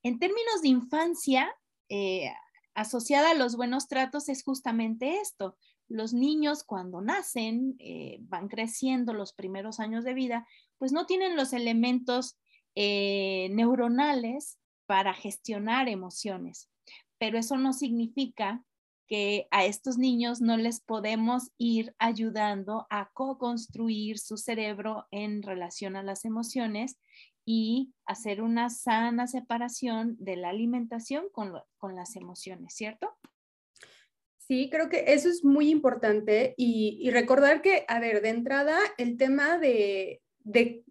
en 0.03 0.19
términos 0.19 0.61
de 0.61 0.69
infancia, 0.69 1.53
eh, 1.89 2.31
asociada 2.73 3.31
a 3.31 3.35
los 3.35 3.57
buenos 3.57 3.87
tratos 3.87 4.29
es 4.29 4.43
justamente 4.43 5.17
esto, 5.17 5.57
los 5.91 6.13
niños 6.13 6.63
cuando 6.63 7.01
nacen, 7.01 7.75
eh, 7.79 8.17
van 8.21 8.47
creciendo 8.47 9.13
los 9.13 9.33
primeros 9.33 9.79
años 9.79 10.03
de 10.03 10.13
vida, 10.13 10.47
pues 10.77 10.91
no 10.91 11.05
tienen 11.05 11.35
los 11.35 11.53
elementos 11.53 12.37
eh, 12.75 13.49
neuronales 13.51 14.57
para 14.85 15.13
gestionar 15.13 15.89
emociones. 15.89 16.69
Pero 17.17 17.37
eso 17.37 17.57
no 17.57 17.73
significa 17.73 18.63
que 19.07 19.47
a 19.51 19.65
estos 19.65 19.97
niños 19.97 20.39
no 20.39 20.55
les 20.55 20.79
podemos 20.79 21.51
ir 21.57 21.93
ayudando 21.99 22.87
a 22.89 23.11
co-construir 23.13 24.17
su 24.17 24.37
cerebro 24.37 25.05
en 25.11 25.43
relación 25.43 25.97
a 25.97 26.03
las 26.03 26.23
emociones 26.23 26.97
y 27.45 27.93
hacer 28.05 28.41
una 28.41 28.69
sana 28.69 29.27
separación 29.27 30.15
de 30.17 30.37
la 30.37 30.49
alimentación 30.49 31.25
con, 31.33 31.53
con 31.77 31.95
las 31.95 32.15
emociones, 32.15 32.73
¿cierto? 32.73 33.13
Sí, 34.51 34.67
creo 34.69 34.89
que 34.89 35.05
eso 35.07 35.29
es 35.29 35.45
muy 35.45 35.69
importante 35.69 36.55
y, 36.57 37.09
recordar 37.11 37.61
que, 37.61 37.85
a 37.87 38.01
ver, 38.01 38.21
de 38.21 38.27
entrada, 38.27 38.77
el 38.97 39.15
tema 39.15 39.57
de, 39.57 40.21
de, 40.43 40.83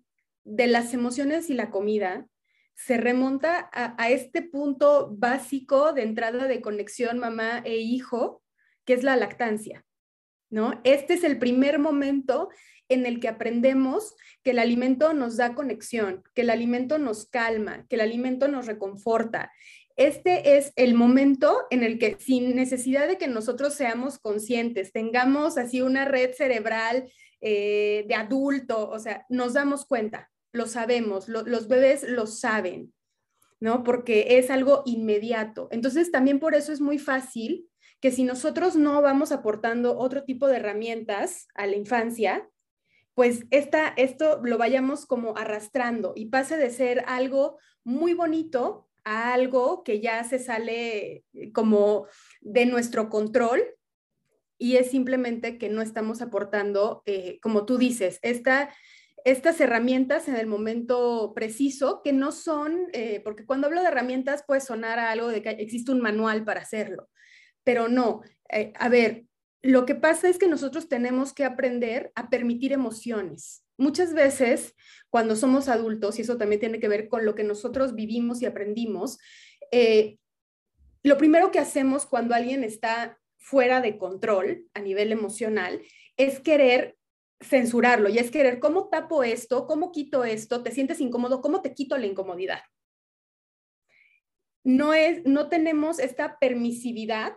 las 0.45 0.95
emociones 0.95 1.51
y 1.51 1.53
la 1.53 1.69
comida 1.69 2.27
se 2.75 2.97
remonta 2.97 3.69
a, 3.71 4.09
este 4.09 4.41
punto 4.41 5.11
básico 5.13 5.93
de 5.93 6.05
entrada 6.05 6.49
de 6.49 6.63
conexión 6.63 7.19
mamá 7.19 7.59
e 7.67 7.77
hijo, 7.77 8.43
que 8.87 8.95
es 8.95 9.03
la 9.03 9.17
lactancia, 9.17 9.85
¿no? 10.49 10.81
Este 10.83 11.13
es 11.13 11.23
el 11.23 11.39
primer 11.39 11.79
momento 11.79 12.49
en 12.89 13.05
el 13.05 13.21
que 13.21 13.29
aprendemos 13.29 14.15
que 14.43 14.53
el 14.53 14.59
alimento 14.59 15.13
nos 15.13 15.37
da 15.37 15.55
conexión, 15.55 16.23
que 16.35 16.41
el 16.41 16.49
alimento 16.49 16.97
nos 16.97 17.29
calma, 17.29 17.85
que 17.91 17.97
el 17.97 18.01
alimento 18.01 18.49
nos 18.49 18.67
reconforta 18.67 19.53
este 20.01 20.57
es 20.57 20.73
el 20.77 20.95
momento 20.95 21.67
en 21.69 21.83
el 21.83 21.99
que 21.99 22.17
sin 22.19 22.57
necesidad 22.57 23.07
de 23.07 23.19
que 23.19 23.29
nosotros 23.29 23.75
seamos 23.75 24.19
conscientes, 24.19 24.93
tengamos 24.93 25.59
así 25.59 25.83
una 25.83 26.07
red 26.07 26.33
cerebral 26.33 27.13
eh, 27.43 28.07
de 28.09 28.15
adulto, 28.15 28.89
o 28.89 28.99
sea, 28.99 29.27
nos 29.29 29.53
damos 29.53 29.85
cuenta, 29.85 30.31
lo 30.53 30.67
sabemos, 30.67 31.29
los 31.29 31.69
bebés 31.69 32.03
lo 32.03 32.27
saben, 32.27 32.95
¿no? 33.61 33.85
Porque 33.85 34.39
es 34.39 34.49
algo 34.49 34.83
inmediato. 34.87 35.69
Entonces, 35.71 36.11
también 36.11 36.41
por 36.41 36.55
eso 36.55 36.73
es 36.73 36.81
muy 36.81 36.99
fácil 36.99 37.69
que 38.01 38.11
si 38.11 38.25
nosotros 38.25 38.77
no 38.77 39.03
vamos 39.03 39.33
aportando 39.33 39.99
otro 39.99 40.25
tipo 40.25 40.49
de 40.49 40.57
herramientas 40.57 41.47
a 41.55 41.67
la 41.67 41.77
infancia, 41.77 42.49
pues 43.13 43.45
esta, 43.51 43.89
esto 43.99 44.41
lo 44.43 44.57
vayamos 44.57 45.05
como 45.05 45.37
arrastrando 45.37 46.15
y 46.17 46.27
pase 46.31 46.57
de 46.57 46.71
ser 46.71 47.05
algo 47.07 47.59
muy 47.85 48.15
bonito 48.15 48.87
algo 49.05 49.83
que 49.85 50.01
ya 50.01 50.23
se 50.25 50.39
sale 50.39 51.25
eh, 51.33 51.53
como 51.53 52.07
de 52.41 52.67
nuestro 52.67 53.09
control 53.09 53.63
y 54.59 54.77
es 54.77 54.91
simplemente 54.91 55.59
que 55.59 55.69
no 55.69 55.83
estamos 55.83 56.21
aportando, 56.21 57.03
eh, 57.07 57.39
como 57.41 57.65
tú 57.65 57.79
dices, 57.79 58.19
esta, 58.23 58.75
estas 59.25 59.61
herramientas 59.61 60.29
en 60.29 60.37
el 60.37 60.47
momento 60.47 61.33
preciso, 61.35 62.03
que 62.03 62.13
no 62.13 62.31
son, 62.31 62.89
eh, 62.93 63.21
porque 63.25 63.47
cuando 63.47 63.69
hablo 63.69 63.81
de 63.81 63.89
herramientas 63.89 64.45
puede 64.47 64.61
sonar 64.61 64.99
a 64.99 65.11
algo 65.11 65.29
de 65.29 65.43
que 65.43 65.51
existe 65.51 65.93
un 65.93 66.01
manual 66.01 66.45
para 66.45 66.61
hacerlo, 66.61 67.09
pero 67.65 67.89
no. 67.89 68.21
a 68.79 68.89
ver, 68.89 69.25
lo 69.63 69.87
que 69.87 69.95
pasa 69.95 70.29
es 70.29 70.39
que 70.39 70.49
nosotros 70.49 70.89
tenemos 70.89 71.33
que 71.33 71.45
aprender 71.45 72.13
a 72.15 72.31
permitir 72.31 72.73
emociones. 72.73 73.63
Muchas 73.81 74.13
veces, 74.13 74.77
cuando 75.09 75.37
somos 75.37 75.69
adultos, 75.69 76.19
y 76.19 76.23
eso 76.23 76.37
también 76.37 76.61
tiene 76.61 76.81
que 76.81 76.89
ver 76.89 77.09
con 77.09 77.25
lo 77.25 77.35
que 77.35 77.45
nosotros 77.45 77.95
vivimos 77.95 78.43
y 78.43 78.45
aprendimos, 78.45 79.19
eh, 79.73 80.19
lo 81.03 81.17
primero 81.17 81.51
que 81.51 81.61
hacemos 81.61 82.05
cuando 82.05 82.35
alguien 82.35 82.63
está 82.63 83.19
fuera 83.39 83.81
de 83.81 83.97
control 83.97 84.67
a 84.75 84.81
nivel 84.81 85.13
emocional 85.13 85.81
es 86.19 86.41
querer 86.41 86.99
censurarlo 87.41 88.11
y 88.11 88.19
es 88.19 88.31
querer, 88.31 88.61
¿cómo 88.61 88.91
tapo 88.91 89.25
esto? 89.25 89.67
¿Cómo 89.67 89.93
quito 89.93 90.25
esto? 90.25 90.63
¿Te 90.63 90.73
sientes 90.73 91.01
incómodo? 91.01 91.41
¿Cómo 91.41 91.63
te 91.63 91.73
quito 91.73 91.97
la 91.97 92.05
incomodidad? 92.05 92.61
No, 94.63 94.93
es, 94.93 95.25
no 95.25 95.49
tenemos 95.49 96.01
esta 96.01 96.39
permisividad 96.39 97.33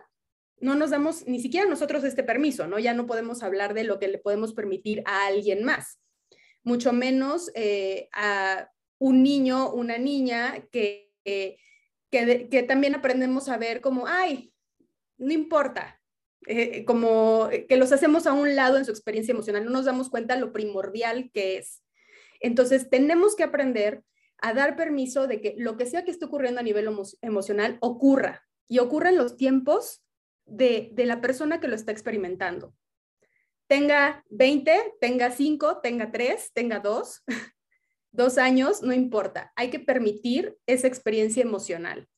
no 0.60 0.74
nos 0.74 0.90
damos 0.90 1.26
ni 1.26 1.40
siquiera 1.40 1.68
nosotros 1.68 2.04
este 2.04 2.22
permiso, 2.22 2.66
¿no? 2.66 2.78
Ya 2.78 2.94
no 2.94 3.06
podemos 3.06 3.42
hablar 3.42 3.74
de 3.74 3.84
lo 3.84 3.98
que 3.98 4.08
le 4.08 4.18
podemos 4.18 4.54
permitir 4.54 5.02
a 5.04 5.26
alguien 5.26 5.64
más, 5.64 6.00
mucho 6.64 6.92
menos 6.92 7.50
eh, 7.54 8.08
a 8.12 8.70
un 8.98 9.22
niño, 9.22 9.72
una 9.72 9.98
niña 9.98 10.66
que, 10.72 11.12
que, 11.24 11.58
también 12.66 12.94
aprendemos 12.94 13.48
a 13.48 13.56
ver 13.56 13.80
como, 13.80 14.06
ay, 14.06 14.52
no 15.18 15.32
importa, 15.32 16.00
eh, 16.46 16.84
como 16.84 17.48
que 17.68 17.76
los 17.76 17.92
hacemos 17.92 18.26
a 18.26 18.32
un 18.32 18.56
lado 18.56 18.78
en 18.78 18.84
su 18.84 18.90
experiencia 18.90 19.32
emocional, 19.32 19.64
no 19.64 19.70
nos 19.70 19.84
damos 19.84 20.10
cuenta 20.10 20.36
lo 20.36 20.52
primordial 20.52 21.30
que 21.32 21.58
es. 21.58 21.82
Entonces, 22.40 22.90
tenemos 22.90 23.36
que 23.36 23.44
aprender 23.44 24.02
a 24.38 24.52
dar 24.52 24.76
permiso 24.76 25.26
de 25.26 25.40
que 25.40 25.54
lo 25.56 25.76
que 25.76 25.86
sea 25.86 26.04
que 26.04 26.10
esté 26.10 26.26
ocurriendo 26.26 26.60
a 26.60 26.64
nivel 26.64 26.88
emocional 27.22 27.78
ocurra 27.80 28.44
y 28.68 28.78
ocurra 28.78 29.10
en 29.10 29.16
los 29.16 29.36
tiempos 29.36 30.04
de, 30.46 30.92
la 30.96 31.20
persona 31.20 31.60
que 31.60 31.68
lo 31.68 31.74
está 31.74 31.92
experimentando. 31.92 32.74
Tenga 33.66 34.24
20, 34.30 34.94
tenga 35.00 35.30
5, 35.30 35.80
tenga 35.82 36.12
3, 36.12 36.50
tenga 36.52 36.80
2, 36.80 37.24
dos 38.12 38.38
años, 38.38 38.82
no 38.82 38.92
importa. 38.92 39.52
Hay 39.56 39.70
que 39.70 39.80
permitir 39.80 40.56
esa 40.66 40.86
experiencia 40.86 41.42
emocional. 41.42 42.08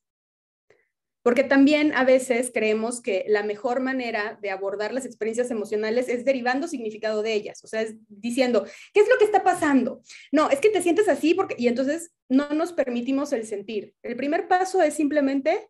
Porque 1.27 1.43
también 1.43 1.93
a 1.93 2.05
veces 2.05 2.51
creemos 2.53 3.01
que 3.01 3.25
la 3.27 3.43
mejor 3.43 3.81
manera 3.81 4.39
de 4.41 4.49
abordar 4.49 4.93
las 4.93 5.05
experiencias 5.05 5.51
emocionales 5.51 6.07
es 6.07 6.23
derivando 6.23 6.69
significado 6.69 7.21
de 7.21 7.33
ellas, 7.33 7.61
o 7.65 7.67
sea, 7.67 7.81
es 7.81 7.95
diciendo, 8.07 8.65
¿qué 8.93 9.01
es 9.01 9.09
lo 9.09 9.17
que 9.17 9.25
está 9.25 9.43
pasando? 9.43 10.01
No, 10.31 10.49
es 10.49 10.61
que 10.61 10.69
te 10.69 10.81
sientes 10.81 11.09
así 11.09 11.33
porque, 11.33 11.55
y 11.57 11.67
entonces 11.67 12.13
no 12.29 12.47
nos 12.51 12.71
permitimos 12.71 13.33
el 13.33 13.45
sentir. 13.45 13.93
El 14.03 14.15
primer 14.15 14.47
paso 14.47 14.81
es 14.81 14.93
simplemente 14.93 15.67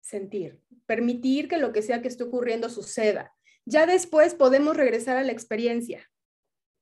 sentir, 0.00 0.62
permitir 0.86 1.46
que 1.46 1.58
lo 1.58 1.72
que 1.72 1.82
sea 1.82 2.00
que 2.00 2.08
esté 2.08 2.24
ocurriendo 2.24 2.70
suceda. 2.70 3.34
Ya 3.70 3.86
después 3.86 4.34
podemos 4.34 4.76
regresar 4.76 5.16
a 5.16 5.22
la 5.22 5.30
experiencia, 5.30 6.10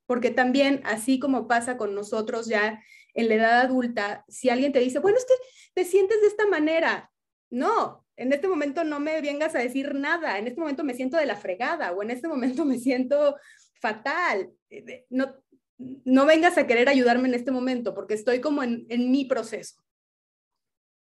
porque 0.06 0.30
también, 0.30 0.80
así 0.84 1.18
como 1.18 1.46
pasa 1.46 1.76
con 1.76 1.94
nosotros 1.94 2.46
ya 2.46 2.82
en 3.12 3.28
la 3.28 3.34
edad 3.34 3.60
adulta, 3.60 4.24
si 4.26 4.48
alguien 4.48 4.72
te 4.72 4.78
dice, 4.78 4.98
bueno, 4.98 5.18
es 5.18 5.26
que 5.26 5.34
te 5.74 5.84
sientes 5.84 6.18
de 6.22 6.28
esta 6.28 6.46
manera, 6.46 7.12
no, 7.50 8.06
en 8.16 8.32
este 8.32 8.48
momento 8.48 8.84
no 8.84 9.00
me 9.00 9.20
vengas 9.20 9.54
a 9.54 9.58
decir 9.58 9.94
nada, 9.94 10.38
en 10.38 10.46
este 10.46 10.60
momento 10.60 10.82
me 10.82 10.94
siento 10.94 11.18
de 11.18 11.26
la 11.26 11.36
fregada 11.36 11.92
o 11.92 12.02
en 12.02 12.10
este 12.10 12.26
momento 12.26 12.64
me 12.64 12.78
siento 12.78 13.36
fatal. 13.74 14.50
Eh, 14.70 15.04
no, 15.10 15.34
no 15.76 16.24
vengas 16.24 16.56
a 16.56 16.66
querer 16.66 16.88
ayudarme 16.88 17.28
en 17.28 17.34
este 17.34 17.50
momento 17.50 17.94
porque 17.94 18.14
estoy 18.14 18.40
como 18.40 18.62
en, 18.62 18.86
en 18.88 19.10
mi 19.10 19.26
proceso. 19.26 19.84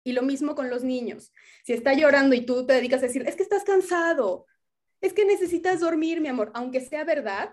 Y 0.04 0.12
lo 0.12 0.22
mismo 0.22 0.54
con 0.54 0.68
los 0.68 0.84
niños. 0.84 1.32
Si 1.64 1.72
está 1.72 1.94
llorando 1.94 2.34
y 2.34 2.44
tú 2.44 2.66
te 2.66 2.74
dedicas 2.74 3.02
a 3.02 3.06
decir, 3.06 3.24
es 3.26 3.36
que 3.36 3.42
estás 3.42 3.64
cansado, 3.64 4.46
es 5.02 5.12
que 5.12 5.24
necesitas 5.26 5.80
dormir, 5.80 6.20
mi 6.20 6.28
amor, 6.28 6.50
aunque 6.54 6.80
sea 6.80 7.04
verdad, 7.04 7.52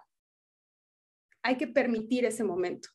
hay 1.42 1.58
que 1.58 1.68
permitir 1.68 2.24
ese 2.26 2.44
momento. 2.44 2.90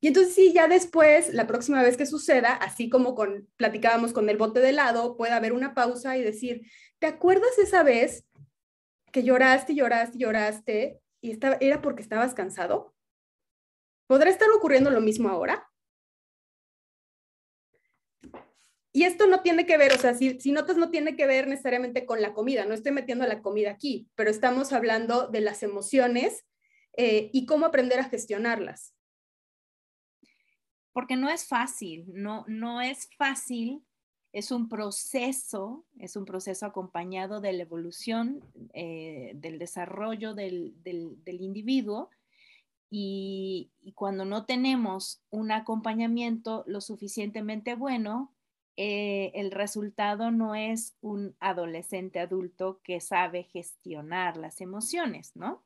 Y 0.00 0.06
entonces 0.06 0.34
sí, 0.34 0.52
ya 0.54 0.66
después, 0.66 1.34
la 1.34 1.46
próxima 1.46 1.82
vez 1.82 1.96
que 1.96 2.06
suceda, 2.06 2.54
así 2.54 2.88
como 2.88 3.14
con, 3.14 3.48
platicábamos 3.56 4.14
con 4.14 4.30
el 4.30 4.38
bote 4.38 4.60
de 4.60 4.70
helado, 4.70 5.16
puede 5.16 5.32
haber 5.32 5.52
una 5.52 5.74
pausa 5.74 6.16
y 6.16 6.22
decir, 6.22 6.62
¿te 6.98 7.06
acuerdas 7.06 7.58
esa 7.58 7.82
vez 7.82 8.24
que 9.12 9.24
lloraste, 9.24 9.74
lloraste, 9.74 10.16
lloraste 10.16 11.00
y 11.20 11.32
estaba, 11.32 11.58
era 11.60 11.82
porque 11.82 12.02
estabas 12.02 12.32
cansado? 12.32 12.94
¿Podrá 14.06 14.30
estar 14.30 14.48
ocurriendo 14.56 14.90
lo 14.90 15.02
mismo 15.02 15.28
ahora? 15.28 15.69
Y 18.92 19.04
esto 19.04 19.26
no 19.26 19.40
tiene 19.40 19.66
que 19.66 19.78
ver, 19.78 19.92
o 19.92 19.98
sea, 19.98 20.14
si, 20.14 20.40
si, 20.40 20.50
notas 20.50 20.76
no 20.76 20.90
tiene 20.90 21.14
que 21.14 21.26
ver 21.26 21.46
necesariamente 21.46 22.06
con 22.06 22.20
la 22.20 22.34
comida, 22.34 22.64
no 22.64 22.74
estoy 22.74 22.90
metiendo 22.90 23.24
la 23.26 23.40
comida 23.40 23.70
aquí, 23.70 24.08
pero 24.16 24.30
estamos 24.30 24.72
hablando 24.72 25.28
de 25.28 25.40
las 25.40 25.62
emociones 25.62 26.44
eh, 26.96 27.30
y 27.32 27.46
cómo 27.46 27.66
aprender 27.66 28.00
a 28.00 28.08
gestionarlas. 28.08 28.94
Porque 30.92 31.16
no 31.16 31.30
es 31.30 31.46
fácil, 31.46 32.04
no, 32.08 32.44
no 32.48 32.80
es 32.80 33.08
fácil, 33.16 33.84
es 34.32 34.50
un 34.50 34.68
proceso, 34.68 35.86
es 35.98 36.16
un 36.16 36.24
proceso 36.24 36.66
acompañado 36.66 37.40
de 37.40 37.52
la 37.52 37.62
evolución, 37.62 38.40
eh, 38.74 39.32
del 39.36 39.60
desarrollo 39.60 40.34
del, 40.34 40.74
del, 40.82 41.40
individuo. 41.40 42.10
Y 42.92 43.70
cuando 43.94 44.24
no 44.24 44.46
tenemos 44.46 45.22
un 45.30 45.52
acompañamiento 45.52 46.64
lo 46.66 46.80
suficientemente 46.80 47.76
bueno, 47.76 48.34
eh, 48.76 49.32
el 49.34 49.50
resultado 49.50 50.30
no 50.30 50.54
es 50.54 50.96
un 51.00 51.36
adolescente 51.40 52.18
adulto 52.18 52.80
que 52.82 53.00
sabe 53.00 53.44
gestionar 53.44 54.36
las 54.36 54.60
emociones, 54.60 55.32
¿no? 55.34 55.62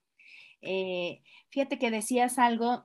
Eh, 0.62 1.23
fíjate 1.51 1.79
que 1.79 1.90
decías 1.90 2.38
algo 2.38 2.85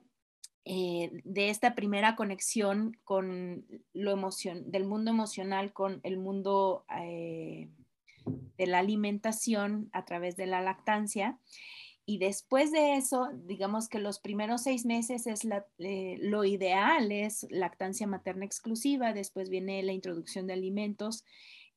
eh, 0.65 1.09
de 1.23 1.49
esta 1.49 1.73
primera 1.73 2.15
conexión 2.15 2.97
con 3.03 3.65
lo 3.93 4.11
emoción, 4.11 4.69
del 4.69 4.85
mundo 4.85 5.11
emocional 5.11 5.73
con 5.73 5.99
el 6.03 6.17
mundo 6.17 6.85
de 8.57 8.67
la 8.67 8.79
alimentación 8.79 9.89
a 9.93 10.05
través 10.05 10.35
de 10.35 10.45
la 10.45 10.61
lactancia. 10.61 11.39
Y 12.09 12.17
después 12.17 12.71
de 12.71 12.95
eso, 12.95 13.29
digamos 13.45 13.87
que 13.87 13.99
los 13.99 14.17
primeros 14.17 14.63
seis 14.63 14.83
meses 14.83 15.27
es 15.27 15.47
eh, 15.77 16.17
lo 16.19 16.43
ideal, 16.43 17.11
es 17.11 17.45
lactancia 17.51 18.07
materna 18.07 18.45
exclusiva, 18.45 19.13
después 19.13 19.51
viene 19.51 19.83
la 19.83 19.91
introducción 19.91 20.47
de 20.47 20.53
alimentos 20.53 21.23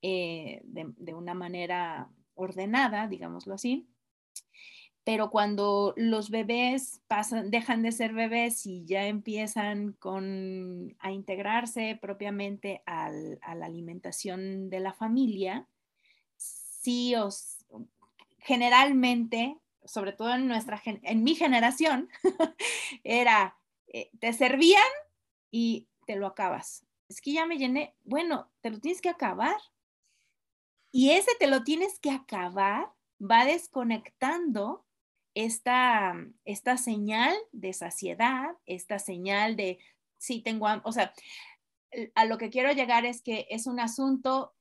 eh, 0.01 0.63
de, 0.65 1.13
una 1.13 1.35
manera 1.35 2.09
ordenada, 2.35 3.09
digámoslo 3.09 3.53
así. 3.53 3.87
Pero 5.05 5.29
cuando 5.29 5.93
los 5.99 6.31
bebés 6.31 7.03
pasan, 7.09 7.51
dejan 7.51 7.83
de 7.83 7.93
ser 7.93 8.15
bebés 8.15 8.65
y 8.65 8.87
ya 8.87 9.09
empiezan 9.09 9.93
con, 9.93 10.97
a 10.99 11.13
integrarse 11.13 11.99
propiamente 12.01 12.83
a 12.87 13.11
la 13.11 13.67
alimentación 13.67 14.71
de 14.71 14.81
la 14.81 14.95
familia, 14.95 15.67
sí 16.39 17.15
os, 17.17 17.67
generalmente 18.39 19.59
sobre 19.85 20.13
todo 20.13 20.35
en, 20.35 20.49
nuestra, 20.49 20.81
en 20.85 21.25
mi 21.25 21.35
generación, 21.35 22.09
era, 23.05 23.57
eh, 23.87 24.11
te 24.19 24.33
servían 24.33 24.83
y 25.51 25.89
te 26.07 26.17
lo 26.17 26.27
acabas. 26.27 26.87
Es 27.09 27.21
que 27.21 27.33
ya 27.33 27.47
me 27.47 27.59
llené, 27.59 27.95
bueno, 28.05 28.51
te 28.61 28.71
lo 28.71 28.81
tienes 28.81 29.01
que 29.01 29.11
acabar. 29.11 29.57
Y 30.91 31.11
ese 31.11 31.33
te 31.39 31.47
lo 31.47 31.65
tienes 31.65 31.99
que 31.99 32.11
acabar 32.11 32.93
va 33.21 33.45
desconectando 33.45 34.85
esta, 35.35 36.15
esta 36.45 36.77
señal 36.77 37.35
de 37.53 37.73
saciedad, 37.73 38.57
esta 38.67 38.99
señal 38.99 39.57
de, 39.57 39.79
sí, 40.19 40.41
tengo, 40.43 40.67
o 40.85 40.93
sea, 40.93 41.13
a 42.15 42.25
lo 42.25 42.39
que 42.39 42.51
quiero 42.51 42.73
llegar 42.73 43.05
es 43.05 43.23
que 43.23 43.47
es 43.51 43.67
un 43.67 43.81
asunto 43.81 44.55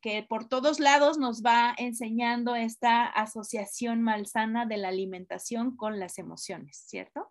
que 0.00 0.24
por 0.28 0.48
todos 0.48 0.80
lados 0.80 1.18
nos 1.18 1.42
va 1.42 1.74
enseñando 1.78 2.54
esta 2.54 3.06
asociación 3.06 4.02
malsana 4.02 4.66
de 4.66 4.76
la 4.76 4.88
alimentación 4.88 5.76
con 5.76 5.98
las 5.98 6.18
emociones, 6.18 6.84
¿cierto? 6.86 7.30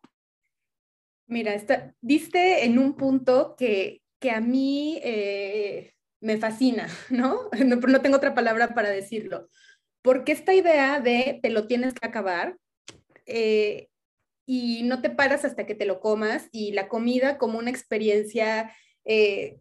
Mira, 1.28 1.54
está, 1.54 1.94
diste 2.02 2.66
en 2.66 2.78
un 2.78 2.96
punto 2.96 3.56
que, 3.58 4.02
que 4.20 4.32
a 4.32 4.42
mí 4.42 5.00
eh, 5.04 5.94
me 6.22 6.38
fascina, 6.38 6.88
¿no? 7.10 7.50
¿no? 7.66 8.02
Tengo 8.02 8.18
otra 8.18 8.36
palabra 8.36 8.74
para 8.74 8.90
decirlo. 8.90 9.50
Porque 10.02 10.32
esta 10.32 10.54
idea 10.54 11.00
de 11.00 11.40
te 11.42 11.50
lo 11.50 11.68
tienes 11.68 11.94
que 11.94 12.08
acabar 12.08 12.58
eh, 13.26 13.90
y 14.46 14.84
no 14.84 15.02
te 15.02 15.10
paras 15.10 15.46
hasta 15.46 15.66
que 15.66 15.74
te 15.74 15.86
lo 15.86 16.00
comas 16.00 16.48
y 16.52 16.74
la 16.74 16.88
comida 16.88 17.40
como 17.40 17.58
una 17.58 17.72
experiencia 17.72 18.72
eh, 19.04 19.58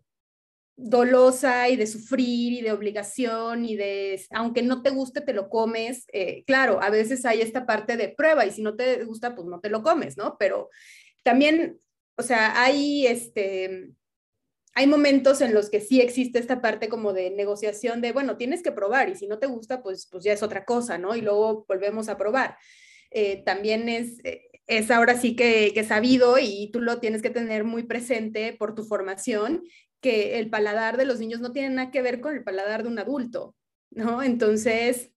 dolosa 0.76 1.68
y 1.68 1.76
de 1.76 1.86
sufrir 1.86 2.52
y 2.52 2.60
de 2.60 2.72
obligación 2.72 3.64
y 3.64 3.76
de, 3.76 4.20
aunque 4.30 4.62
no 4.62 4.82
te 4.82 4.90
guste, 4.90 5.20
te 5.20 5.32
lo 5.32 5.48
comes. 5.48 6.06
Eh, 6.12 6.44
claro, 6.46 6.82
a 6.82 6.90
veces 6.90 7.24
hay 7.24 7.40
esta 7.40 7.64
parte 7.66 7.96
de 7.96 8.08
prueba 8.08 8.44
y 8.44 8.50
si 8.50 8.62
no 8.62 8.74
te 8.74 9.04
gusta, 9.04 9.34
pues 9.34 9.46
no 9.46 9.60
te 9.60 9.70
lo 9.70 9.82
comes, 9.82 10.16
¿no? 10.16 10.36
Pero 10.38 10.70
también, 11.22 11.80
o 12.16 12.22
sea, 12.22 12.60
hay 12.62 13.06
este... 13.06 13.90
Hay 14.76 14.88
momentos 14.88 15.40
en 15.40 15.54
los 15.54 15.70
que 15.70 15.80
sí 15.80 16.00
existe 16.00 16.40
esta 16.40 16.60
parte 16.60 16.88
como 16.88 17.12
de 17.12 17.30
negociación 17.30 18.00
de, 18.00 18.10
bueno, 18.10 18.36
tienes 18.36 18.60
que 18.60 18.72
probar 18.72 19.08
y 19.08 19.14
si 19.14 19.28
no 19.28 19.38
te 19.38 19.46
gusta, 19.46 19.84
pues, 19.84 20.08
pues 20.10 20.24
ya 20.24 20.32
es 20.32 20.42
otra 20.42 20.64
cosa, 20.64 20.98
¿no? 20.98 21.14
Y 21.14 21.20
luego 21.20 21.64
volvemos 21.68 22.08
a 22.08 22.18
probar. 22.18 22.56
Eh, 23.12 23.44
también 23.46 23.88
es, 23.88 24.18
eh, 24.24 24.42
es 24.66 24.90
ahora 24.90 25.16
sí 25.16 25.36
que, 25.36 25.70
que 25.74 25.84
sabido 25.84 26.38
y 26.40 26.70
tú 26.72 26.80
lo 26.80 26.98
tienes 26.98 27.22
que 27.22 27.30
tener 27.30 27.62
muy 27.62 27.84
presente 27.84 28.52
por 28.58 28.74
tu 28.74 28.82
formación, 28.82 29.62
que 30.04 30.38
el 30.38 30.50
paladar 30.50 30.98
de 30.98 31.06
los 31.06 31.18
niños 31.18 31.40
no 31.40 31.50
tiene 31.50 31.70
nada 31.70 31.90
que 31.90 32.02
ver 32.02 32.20
con 32.20 32.34
el 32.34 32.44
paladar 32.44 32.82
de 32.82 32.90
un 32.90 32.98
adulto, 32.98 33.56
¿no? 33.90 34.22
Entonces, 34.22 35.12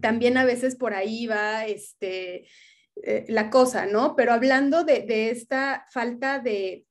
también 0.00 0.36
a 0.36 0.44
veces 0.44 0.74
por 0.74 0.92
ahí 0.92 1.28
va 1.28 1.66
este, 1.66 2.48
eh, 2.96 3.26
la 3.28 3.48
cosa, 3.48 3.86
¿no? 3.86 4.16
Pero 4.16 4.32
hablando 4.32 4.82
de, 4.82 5.30
esta 5.30 5.86
falta 5.92 6.40
de, 6.40 6.84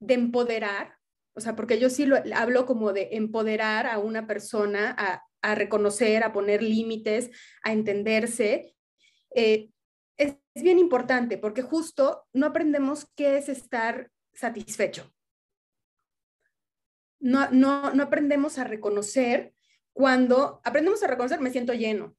de, 0.00 0.14
empoderar, 0.14 0.94
o 1.34 1.40
sea, 1.40 1.54
porque 1.54 1.78
yo 1.78 1.90
sí 1.90 2.06
lo 2.06 2.16
hablo 2.34 2.64
como 2.64 2.94
de 2.94 3.10
empoderar 3.12 3.86
a 3.86 3.98
una 3.98 4.26
persona 4.26 4.96
a, 5.42 5.54
reconocer, 5.54 6.24
a 6.24 6.32
poner 6.32 6.62
límites, 6.62 7.30
a 7.62 7.74
entenderse, 7.74 8.74
eh, 9.34 9.68
es 10.16 10.38
bien 10.54 10.78
importante 10.78 11.36
porque 11.36 11.60
justo 11.60 12.24
no 12.32 12.46
aprendemos 12.46 13.06
qué 13.16 13.36
es 13.36 13.50
estar 13.50 14.10
satisfecho 14.32 15.12
no, 17.22 17.50
no, 17.50 17.94
no 17.94 18.02
aprendemos 18.02 18.58
a 18.58 18.64
reconocer 18.64 19.54
cuando 19.92 20.60
aprendemos 20.64 21.02
a 21.02 21.06
reconocer 21.06 21.40
me 21.40 21.50
siento 21.50 21.72
lleno. 21.72 22.16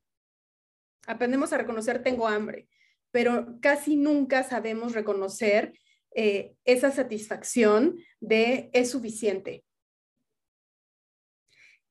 Aprendemos 1.05 1.51
a 1.51 1.57
reconocer 1.57 2.01
tengo 2.01 2.27
hambre, 2.27 2.69
pero 3.11 3.59
casi 3.61 3.97
nunca 3.97 4.43
sabemos 4.43 4.93
reconocer 4.93 5.73
eh, 6.15 6.55
esa 6.63 6.91
satisfacción 6.91 7.97
de 8.21 8.69
es 8.71 8.91
suficiente. 8.91 9.65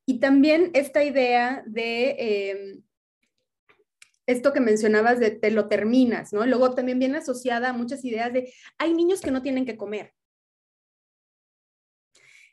Y 0.06 0.18
también 0.18 0.70
esta 0.72 1.04
idea 1.04 1.62
de 1.66 2.16
em, 2.18 2.82
esto 4.26 4.54
que 4.54 4.60
mencionabas 4.60 5.20
de 5.20 5.32
te 5.32 5.50
lo 5.50 5.68
terminas, 5.68 6.32
¿no? 6.32 6.46
Luego 6.46 6.74
también 6.74 6.98
viene 6.98 7.18
asociada 7.18 7.68
a 7.68 7.72
muchas 7.74 8.04
ideas 8.04 8.32
de 8.32 8.52
hay 8.78 8.94
niños 8.94 9.20
que 9.20 9.30
no 9.30 9.42
tienen 9.42 9.66
que 9.66 9.76
comer. 9.76 10.14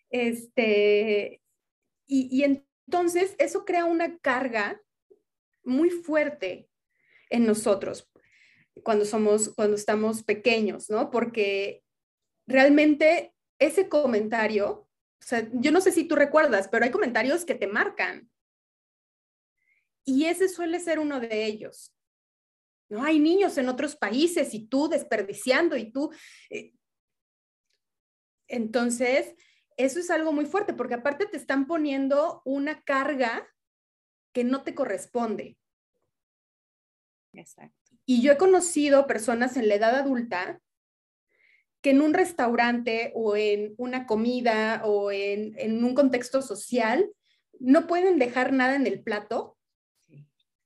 Este, 0.10 1.42
y, 2.08 2.44
entonces 2.44 3.36
eso 3.38 3.66
crea 3.66 3.86
una 3.86 4.18
carga 4.18 4.82
muy 5.64 5.90
fuerte 5.92 6.70
en 7.30 7.46
nosotros 7.46 8.10
cuando 8.84 9.06
somos, 9.06 9.50
cuando 9.50 9.76
estamos 9.76 10.24
pequeños, 10.24 10.90
¿no? 10.90 11.12
Porque 11.12 11.84
realmente 12.48 13.36
ese 13.60 13.90
comentario, 13.90 14.70
o 14.70 14.90
sea, 15.20 15.48
yo 15.54 15.72
no 15.72 15.82
sé 15.82 15.92
si 15.92 16.06
tú 16.06 16.16
recuerdas, 16.16 16.68
pero 16.70 16.86
hay 16.86 16.92
comentarios 16.92 17.46
que 17.46 17.56
te 17.56 17.68
marcan. 17.68 18.32
Y 20.06 20.26
ese 20.26 20.50
suele 20.50 20.80
ser 20.80 20.98
uno 20.98 21.20
de 21.20 21.46
ellos. 21.46 21.94
No 22.90 23.04
hay 23.04 23.20
niños 23.20 23.58
en 23.60 23.70
otros 23.70 23.96
países 23.96 24.54
y 24.56 24.66
tú 24.66 24.88
desperdiciando 24.88 25.78
y 25.78 25.92
tú. 25.92 26.10
Eh, 26.50 26.74
entonces, 28.48 29.36
eso 29.80 30.00
es 30.00 30.10
algo 30.10 30.34
muy 30.34 30.46
fuerte, 30.46 30.74
porque 30.74 30.96
aparte 30.96 31.26
te 31.26 31.38
están 31.38 31.66
poniendo 31.66 32.42
una 32.44 32.84
carga 32.84 33.48
que 34.34 34.44
no 34.44 34.62
te 34.62 34.76
corresponde. 34.76 35.58
Exacto. 37.32 37.96
Y 38.06 38.22
yo 38.22 38.34
he 38.34 38.38
conocido 38.38 39.08
personas 39.08 39.56
en 39.56 39.70
la 39.70 39.76
edad 39.76 39.96
adulta 39.96 40.60
que 41.82 41.92
en 41.92 42.02
un 42.02 42.14
restaurante 42.14 43.14
o 43.16 43.38
en 43.38 43.74
una 43.78 44.06
comida 44.06 44.82
o 44.84 45.12
en, 45.12 45.82
un 45.82 45.96
contexto 45.96 46.42
social 46.42 47.10
no 47.62 47.88
pueden 47.88 48.20
dejar 48.20 48.52
nada 48.52 48.76
en 48.76 48.86
el 48.86 49.02
plato 49.02 49.58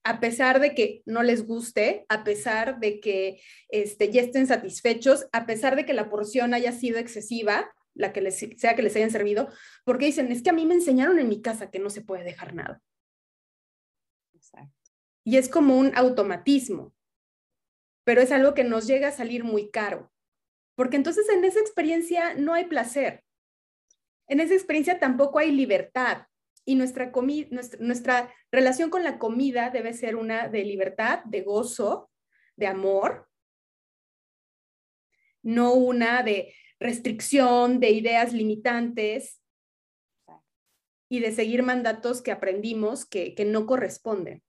a 0.03 0.19
pesar 0.19 0.59
de 0.59 0.73
que 0.73 1.03
no 1.05 1.21
les 1.21 1.45
guste, 1.45 2.05
a 2.09 2.23
pesar 2.23 2.79
de 2.79 2.99
que 2.99 3.39
este, 3.69 4.11
ya 4.11 4.21
estén 4.21 4.47
satisfechos, 4.47 5.27
a 5.31 5.45
pesar 5.45 5.75
de 5.75 5.85
que 5.85 5.93
la 5.93 6.09
porción 6.09 6.53
haya 6.53 6.71
sido 6.71 6.97
excesiva, 6.97 7.71
la 7.95 8.13
que 8.13 8.21
les, 8.21 8.37
sea 8.37 8.75
que 8.75 8.81
les 8.81 8.95
hayan 8.95 9.11
servido, 9.11 9.49
porque 9.83 10.05
dicen, 10.05 10.31
es 10.31 10.41
que 10.41 10.49
a 10.49 10.53
mí 10.53 10.65
me 10.65 10.73
enseñaron 10.73 11.19
en 11.19 11.29
mi 11.29 11.41
casa 11.41 11.69
que 11.69 11.79
no 11.79 11.89
se 11.89 12.01
puede 12.01 12.23
dejar 12.23 12.53
nada. 12.53 12.81
Exacto. 14.33 14.91
Y 15.23 15.37
es 15.37 15.49
como 15.49 15.77
un 15.77 15.95
automatismo, 15.95 16.93
pero 18.03 18.21
es 18.21 18.31
algo 18.31 18.53
que 18.53 18.63
nos 18.63 18.87
llega 18.87 19.09
a 19.09 19.11
salir 19.11 19.43
muy 19.43 19.69
caro, 19.69 20.11
porque 20.75 20.97
entonces 20.97 21.29
en 21.29 21.45
esa 21.45 21.59
experiencia 21.59 22.33
no 22.33 22.53
hay 22.53 22.65
placer, 22.65 23.23
en 24.27 24.39
esa 24.39 24.53
experiencia 24.53 24.99
tampoco 24.99 25.39
hay 25.39 25.51
libertad, 25.51 26.27
y 26.65 26.75
nuestra, 26.75 27.11
nuestra, 27.51 27.79
nuestra 27.79 28.33
relación 28.51 28.89
con 28.89 29.03
la 29.03 29.19
comida 29.19 29.69
debe 29.69 29.93
ser 29.93 30.15
una 30.15 30.47
de 30.47 30.63
libertad, 30.63 31.23
de 31.25 31.41
gozo, 31.41 32.09
de 32.55 32.67
amor, 32.67 33.27
no 35.41 35.73
una 35.73 36.23
de 36.23 36.55
restricción, 36.83 37.79
de 37.79 37.91
ideas 37.91 38.33
limitantes 38.33 39.41
y 41.09 41.19
de 41.19 41.31
seguir 41.31 41.63
mandatos 41.63 42.21
que 42.21 42.31
aprendimos 42.31 43.05
que, 43.05 43.35
no 43.47 43.65
corresponden. 43.65 44.43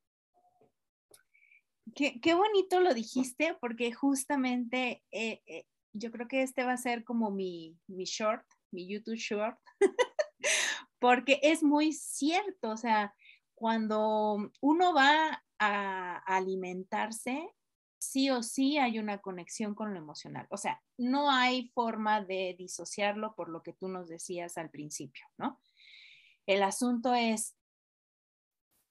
Qué, 1.95 2.21
qué, 2.21 2.35
bonito 2.35 2.81
lo 2.81 2.93
dijiste, 2.93 3.57
porque 3.61 3.93
justamente 3.93 5.03
eh, 5.13 5.43
eh, 5.47 5.65
yo 5.93 6.11
creo 6.11 6.27
que 6.27 6.43
este 6.43 6.65
va 6.65 6.73
a 6.73 6.77
ser 6.77 7.05
como 7.05 7.31
mi, 7.31 7.79
mi 7.87 8.05
short, 8.05 8.45
mi 8.73 8.89
YouTube 8.89 9.17
short, 9.17 9.57
porque 10.99 11.39
es 11.43 11.63
muy 11.63 11.93
cierto, 11.93 12.71
o 12.71 12.77
sea, 12.77 13.15
cuando 13.55 14.51
uno 14.61 14.93
va 14.93 15.45
a 15.61 16.17
alimentarse, 16.27 17.49
sí 18.05 18.31
o 18.31 18.43
sí 18.43 18.79
hay 18.79 18.99
una 18.99 19.19
conexión 19.19 19.75
con 19.75 19.93
lo 19.93 19.99
emocional. 19.99 20.47
O 20.51 20.57
sea, 20.57 20.83
no 20.99 21.31
hay 21.31 21.71
forma 21.75 22.23
de 22.23 22.55
disociarlo 22.59 23.35
por 23.35 23.49
lo 23.49 23.63
que 23.63 23.73
tú 23.73 23.89
nos 23.89 24.09
decías 24.09 24.57
al 24.59 24.71
principio, 24.71 25.27
¿no? 25.39 25.61
El 26.47 26.63
asunto 26.63 27.15
es, 27.15 27.57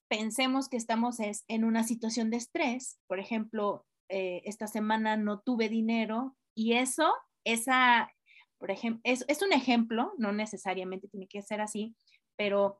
pensemos 0.08 0.70
que 0.70 0.78
estamos 0.78 1.18
en 1.20 1.64
una 1.64 1.84
situación 1.84 2.30
de 2.30 2.38
estrés, 2.38 3.00
por 3.08 3.20
ejemplo, 3.20 3.86
eh, 4.10 4.42
esta 4.46 4.68
semana 4.68 5.18
no 5.18 5.40
tuve 5.40 5.70
dinero 5.70 6.36
y 6.54 6.74
eso, 6.74 7.14
esa, 7.44 8.12
por 8.58 8.72
ejemplo, 8.72 9.02
es, 9.04 9.42
un 9.42 9.54
ejemplo, 9.54 10.14
no 10.18 10.32
necesariamente 10.32 11.08
tiene 11.08 11.28
que 11.28 11.42
ser 11.42 11.62
así, 11.62 11.96
pero 12.36 12.80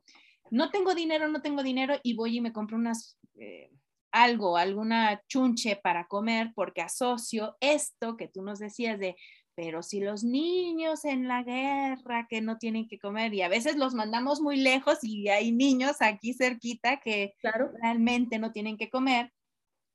no 0.50 0.70
tengo 0.70 0.94
dinero, 0.94 1.28
no 1.28 1.42
tengo 1.42 1.62
dinero 1.62 1.94
y 2.02 2.14
voy 2.14 2.36
y 2.36 2.40
me 2.40 2.52
compro 2.52 2.76
unas, 2.76 3.18
eh, 3.36 3.72
algo, 4.14 4.56
alguna 4.56 5.20
chunche 5.28 5.74
para 5.74 6.06
comer 6.06 6.52
porque 6.54 6.80
asocio 6.80 7.56
esto 7.60 8.16
que 8.16 8.28
tú 8.28 8.42
nos 8.42 8.60
decías 8.60 8.98
de, 8.98 9.16
pero 9.56 9.82
si 9.82 10.00
los 10.00 10.22
niños 10.22 11.04
en 11.04 11.26
la 11.26 11.42
guerra 11.42 12.28
que 12.30 12.40
no 12.40 12.56
tienen 12.58 12.86
que 12.86 13.00
comer 13.00 13.34
y 13.34 13.42
a 13.42 13.48
veces 13.48 13.74
los 13.74 13.92
mandamos 13.92 14.40
muy 14.40 14.56
lejos 14.56 15.02
y 15.02 15.28
hay 15.28 15.50
niños 15.50 15.96
aquí 16.00 16.32
cerquita 16.32 17.00
que 17.00 17.34
realmente 17.82 18.38
no 18.38 18.52
tienen 18.52 18.76
que 18.76 18.88
comer. 18.88 19.32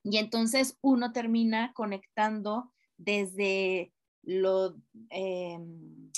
Y 0.03 0.17
entonces 0.17 0.77
uno 0.81 1.13
termina 1.13 1.71
conectando 1.73 2.73
desde 2.97 3.93
lo, 4.21 4.75
em, 5.09 6.11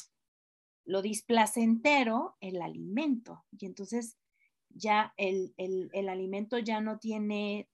lo 0.85 1.03
displacentero, 1.03 2.35
el 2.41 2.61
alimento. 2.63 3.45
Y 3.51 3.67
entonces 3.67 4.17
ya 4.75 5.13
el, 5.17 5.53
alimento 6.09 6.59
ya 6.59 6.81
no 6.81 6.99
tiene 6.99 7.67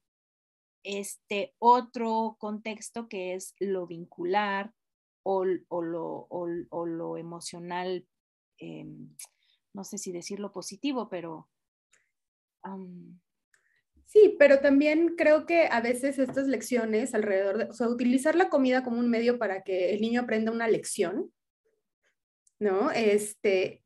este 0.84 1.56
otro 1.60 2.38
contexto 2.40 3.08
que 3.08 3.34
es 3.34 3.56
lo 3.60 3.88
vincular 3.88 4.74
o, 5.24 5.44
lo, 5.46 7.18
emocional, 7.18 8.08
em, 8.58 9.14
no 9.74 9.84
sé 9.84 9.98
si 9.98 10.12
decirlo 10.12 10.52
positivo, 10.54 11.10
pero... 11.10 11.50
sí, 14.06 14.36
pero 14.40 14.60
también 14.60 15.16
creo 15.18 15.46
que 15.46 15.68
a 15.68 15.82
veces 15.82 16.18
estas 16.18 16.48
lecciones 16.48 17.14
alrededor 17.14 17.58
de, 17.58 17.64
o 17.66 17.74
sea, 17.74 17.90
utilizar 17.90 18.36
la 18.36 18.50
comida 18.50 18.84
como 18.84 19.00
un 19.00 19.10
medio 19.10 19.38
para 19.38 19.64
que 19.64 19.94
el 19.94 20.02
niño 20.02 20.22
aprenda 20.22 20.52
una 20.52 20.68
lección, 20.68 21.32
¿no? 22.60 22.92
Este, 22.92 23.84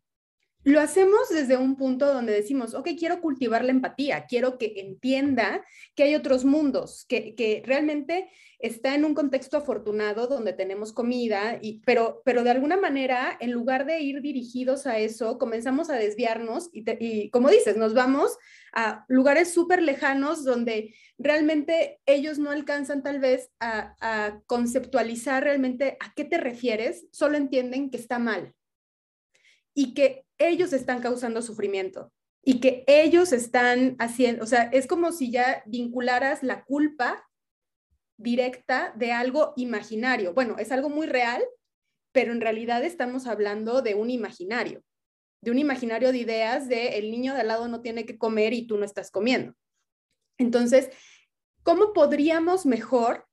lo 0.63 0.80
hacemos 0.80 1.30
desde 1.30 1.58
un 1.58 1.76
punto 1.76 2.13
donde 2.13 2.34
decimos, 2.34 2.76
ok, 2.76 2.89
quiero 2.97 3.19
cultivar 3.19 3.65
la 3.65 3.71
empatía, 3.71 4.26
quiero 4.28 4.58
que 4.60 4.74
entienda 4.78 5.65
que 5.95 6.04
hay 6.04 6.15
otros 6.15 6.45
mundos, 6.45 7.06
que, 7.08 7.63
realmente 7.65 8.30
está 8.60 8.93
en 8.93 9.06
un 9.06 9.15
contexto 9.15 9.58
afortunado 9.58 10.28
donde 10.28 10.54
tenemos 10.54 10.93
comida, 10.93 11.60
pero, 11.84 12.21
pero 12.24 12.43
de 12.43 12.52
alguna 12.52 12.78
manera, 12.78 13.36
en 13.39 13.52
lugar 13.52 13.88
de 13.88 14.02
ir 14.02 14.21
dirigidos 14.21 14.86
a 14.86 15.00
eso, 15.00 15.39
comenzamos 15.39 15.89
a 15.89 15.95
desviarnos 15.95 16.69
y, 16.71 17.30
como 17.32 17.50
dices, 17.50 17.76
nos 17.76 17.95
vamos 17.95 18.38
a 18.74 19.04
lugares 19.08 19.52
súper 19.52 19.82
lejanos 19.82 20.43
donde 20.43 20.93
realmente 21.17 22.00
ellos 22.06 22.38
no 22.38 22.52
alcanzan 22.52 23.02
tal 23.02 23.19
vez 23.19 23.50
a 23.60 24.41
conceptualizar 24.45 25.43
realmente 25.43 25.97
a 26.00 26.13
qué 26.15 26.24
te 26.24 26.38
refieres, 26.38 27.08
solo 27.12 27.38
entienden 27.38 27.89
que 27.89 27.97
está 27.97 28.19
mal 28.19 28.54
y 29.73 29.93
que 29.93 30.25
ellos 30.38 30.73
están 30.73 31.01
causando 31.01 31.41
sufrimiento 31.41 32.12
y 32.43 32.60
que 32.60 32.84
ellos 32.88 33.31
están 33.31 33.95
haciendo, 33.99 34.43
o 34.43 34.47
sea, 34.47 34.63
es 34.63 34.88
como 34.88 35.12
si 35.12 35.31
ya 35.31 35.63
vincularas 35.67 36.43
la 36.43 36.63
culpa 36.63 37.27
directa 38.17 38.93
de 38.95 39.12
algo 39.12 39.53
imaginario. 39.57 40.34
Bueno, 40.34 40.57
es 40.57 40.71
algo 40.71 40.89
muy 40.89 41.07
real, 41.07 41.43
pero 42.12 42.31
en 42.31 42.41
realidad 42.41 42.84
estamos 42.84 43.27
hablando 43.27 43.81
de 43.81 43.95
un 43.95 44.10
imaginario, 44.10 44.84
de 45.41 45.51
un 45.51 45.60
imaginario 45.60 46.12
de 46.12 46.19
ideas 46.19 46.67
de 46.67 46.97
el 46.97 47.12
niño 47.12 47.34
de 47.34 47.41
al 47.41 47.47
lado 47.47 47.67
no 47.67 47.81
tiene 47.81 48.05
que 48.05 48.17
comer 48.17 48.53
y 48.53 48.67
tú 48.67 48.77
no 48.77 48.86
estás 48.86 49.12
comiendo. 49.12 49.53
Entonces, 50.38 50.89
¿cómo 51.63 51.93
podríamos 51.93 52.65
mejor 52.65 53.27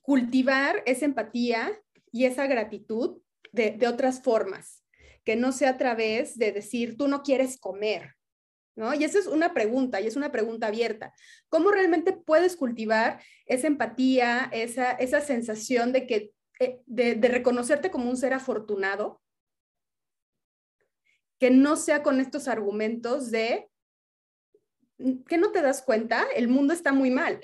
cultivar 0.00 0.82
esa 0.86 1.04
empatía 1.04 1.80
y 2.12 2.24
esa 2.24 2.46
gratitud 2.46 3.20
de, 3.52 3.72
de 3.72 3.88
otras 3.88 4.22
formas? 4.22 4.81
Que 5.24 5.36
no 5.36 5.52
sea 5.52 5.70
a 5.70 5.78
través 5.78 6.36
de 6.36 6.52
decir, 6.52 6.96
tú 6.96 7.08
no 7.08 7.22
quieres 7.22 7.58
comer, 7.58 8.14
¿no? 8.74 8.94
Y 8.94 9.04
esa 9.04 9.18
es 9.18 9.26
una 9.26 9.54
pregunta, 9.54 10.00
y 10.00 10.06
es 10.06 10.16
una 10.16 10.32
pregunta 10.32 10.68
abierta. 10.68 11.14
¿Cómo 11.48 11.70
realmente 11.70 12.12
puedes 12.12 12.56
cultivar 12.56 13.22
esa 13.46 13.66
empatía, 13.66 14.48
esa, 14.52 14.92
esa 14.92 15.20
sensación 15.20 15.92
de, 15.92 16.06
que, 16.06 16.32
eh, 16.58 16.80
de, 16.86 17.14
reconocerte 17.28 17.90
como 17.90 18.10
un 18.10 18.16
ser 18.16 18.34
afortunado? 18.34 19.20
Que 21.38 21.50
no 21.50 21.76
sea 21.76 22.02
con 22.02 22.20
estos 22.20 22.48
argumentos 22.48 23.30
de 23.30 23.68
que 25.26 25.36
no 25.36 25.50
te 25.50 25.62
das 25.62 25.82
cuenta, 25.82 26.26
el 26.36 26.46
mundo 26.48 26.72
está 26.72 26.92
muy 26.92 27.10
mal. 27.10 27.40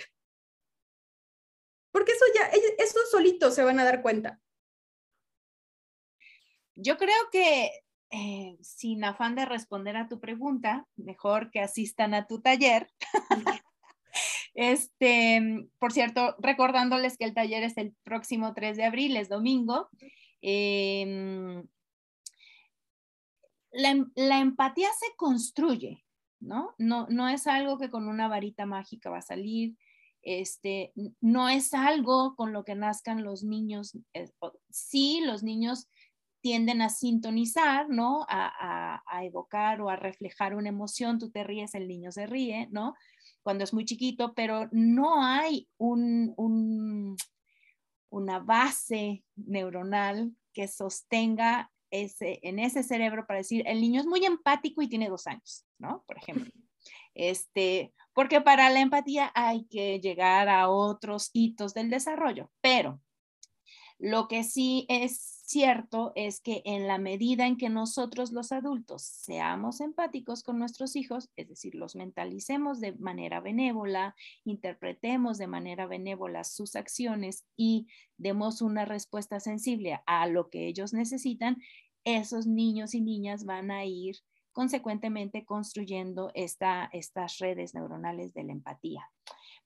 Porque 1.90 2.12
eso 2.12 2.24
ya, 2.34 2.50
eso 2.78 3.00
solito 3.10 3.50
se 3.50 3.64
van 3.64 3.80
a 3.80 3.84
dar 3.84 4.02
cuenta. 4.02 4.40
Yo 6.80 6.96
creo 6.96 7.16
que 7.32 7.72
eh, 8.10 8.56
sin 8.62 9.02
afán 9.02 9.34
de 9.34 9.44
responder 9.44 9.96
a 9.96 10.08
tu 10.08 10.20
pregunta, 10.20 10.86
mejor 10.94 11.50
que 11.50 11.60
asistan 11.60 12.14
a 12.14 12.28
tu 12.28 12.40
taller. 12.40 12.88
este, 14.54 15.68
por 15.80 15.92
cierto, 15.92 16.36
recordándoles 16.38 17.18
que 17.18 17.24
el 17.24 17.34
taller 17.34 17.64
es 17.64 17.76
el 17.78 17.96
próximo 18.04 18.54
3 18.54 18.76
de 18.76 18.84
abril, 18.84 19.16
es 19.16 19.28
domingo. 19.28 19.88
Em, 20.40 21.66
la, 23.72 24.38
empatía 24.38 24.88
se 24.96 25.16
construye, 25.16 26.04
¿no? 26.38 26.76
¿no? 26.78 27.08
No 27.10 27.28
es 27.28 27.48
algo 27.48 27.76
que 27.76 27.90
con 27.90 28.06
una 28.06 28.28
varita 28.28 28.66
mágica 28.66 29.10
va 29.10 29.18
a 29.18 29.22
salir. 29.22 29.74
Este, 30.22 30.92
no 31.20 31.48
es 31.48 31.74
algo 31.74 32.36
con 32.36 32.52
lo 32.52 32.64
que 32.64 32.76
nazcan 32.76 33.24
los 33.24 33.42
niños. 33.42 33.98
sí, 34.70 35.22
los 35.24 35.42
niños 35.42 35.88
tienden 36.40 36.83
a 36.83 36.88
sintonizar, 36.88 37.88
¿no? 37.88 38.27
A, 38.29 39.03
evocar 39.22 39.81
o 39.81 39.90
a 39.90 39.96
reflejar 39.96 40.55
una 40.55 40.68
emoción, 40.68 41.18
tú 41.18 41.31
te 41.31 41.44
ríes, 41.44 41.74
el 41.74 41.88
niño 41.88 42.12
se 42.12 42.27
ríe, 42.27 42.68
¿no? 42.70 42.94
Cuando 43.42 43.64
es 43.64 43.74
muy 43.74 43.85
chiquito, 43.85 44.33
pero 44.35 44.68
no 44.70 45.24
hay 45.24 45.68
un, 45.77 47.16
una 48.11 48.38
base 48.38 49.24
neuronal 49.37 50.33
que 50.53 50.68
sostenga 50.68 51.70
ese, 51.90 52.38
en 52.42 52.59
ese 52.59 52.83
cerebro 52.83 53.27
para 53.27 53.38
decir, 53.38 53.64
el 53.66 53.81
niño 53.81 54.01
es 54.01 54.07
muy 54.07 54.24
empático 54.24 54.83
y 54.83 54.88
tiene 54.88 55.09
dos 55.09 55.27
años, 55.27 55.64
¿no? 55.79 56.05
Por 56.07 56.18
ejemplo. 56.18 56.51
Este, 57.14 57.92
porque 58.12 58.40
para 58.40 58.70
la 58.70 58.81
empatía 58.81 59.33
hay 59.35 59.66
que 59.66 59.98
llegar 59.98 60.48
a 60.48 60.68
otros 60.68 61.31
hitos 61.33 61.74
del 61.74 61.90
desarrollo, 61.90 62.51
pero 62.61 63.01
lo 63.98 64.29
que 64.29 64.44
sí 64.44 64.87
es 64.88 65.38
cierto 65.48 66.12
es 66.14 66.40
que 66.40 66.61
en 66.66 66.87
la 66.87 66.98
medida 66.98 67.46
en 67.46 67.56
que 67.56 67.70
nosotros 67.70 68.32
los 68.32 68.52
adultos 68.52 69.02
seamos 69.02 69.80
empáticos 69.80 70.42
con 70.42 70.58
nuestros 70.58 70.94
hijos, 70.94 71.30
es 71.37 71.48
decir, 71.48 71.74
los 71.74 71.96
mentalicemos 71.96 72.80
de 72.80 72.92
manera 72.92 73.40
benévola, 73.40 74.14
interpretemos 74.44 75.38
de 75.38 75.46
manera 75.46 75.87
benévola 75.87 76.44
sus 76.44 76.76
acciones 76.76 77.46
y 77.56 77.87
demos 78.18 78.61
una 78.61 78.84
respuesta 78.84 79.40
sensible 79.40 80.00
a 80.04 80.26
lo 80.26 80.50
que 80.50 80.66
ellos 80.66 80.92
necesitan, 80.92 81.56
esos 82.04 82.46
niños 82.46 82.94
y 82.94 83.00
niñas 83.00 83.44
van 83.44 83.70
a 83.70 83.87
ir 83.87 84.16
consecuentemente 84.52 85.46
construyendo 85.46 86.30
esta, 86.34 86.90
estas 86.92 87.38
redes 87.38 87.74
neuronales 87.74 88.34
de 88.34 88.44
la 88.44 88.52
empatía. 88.52 89.11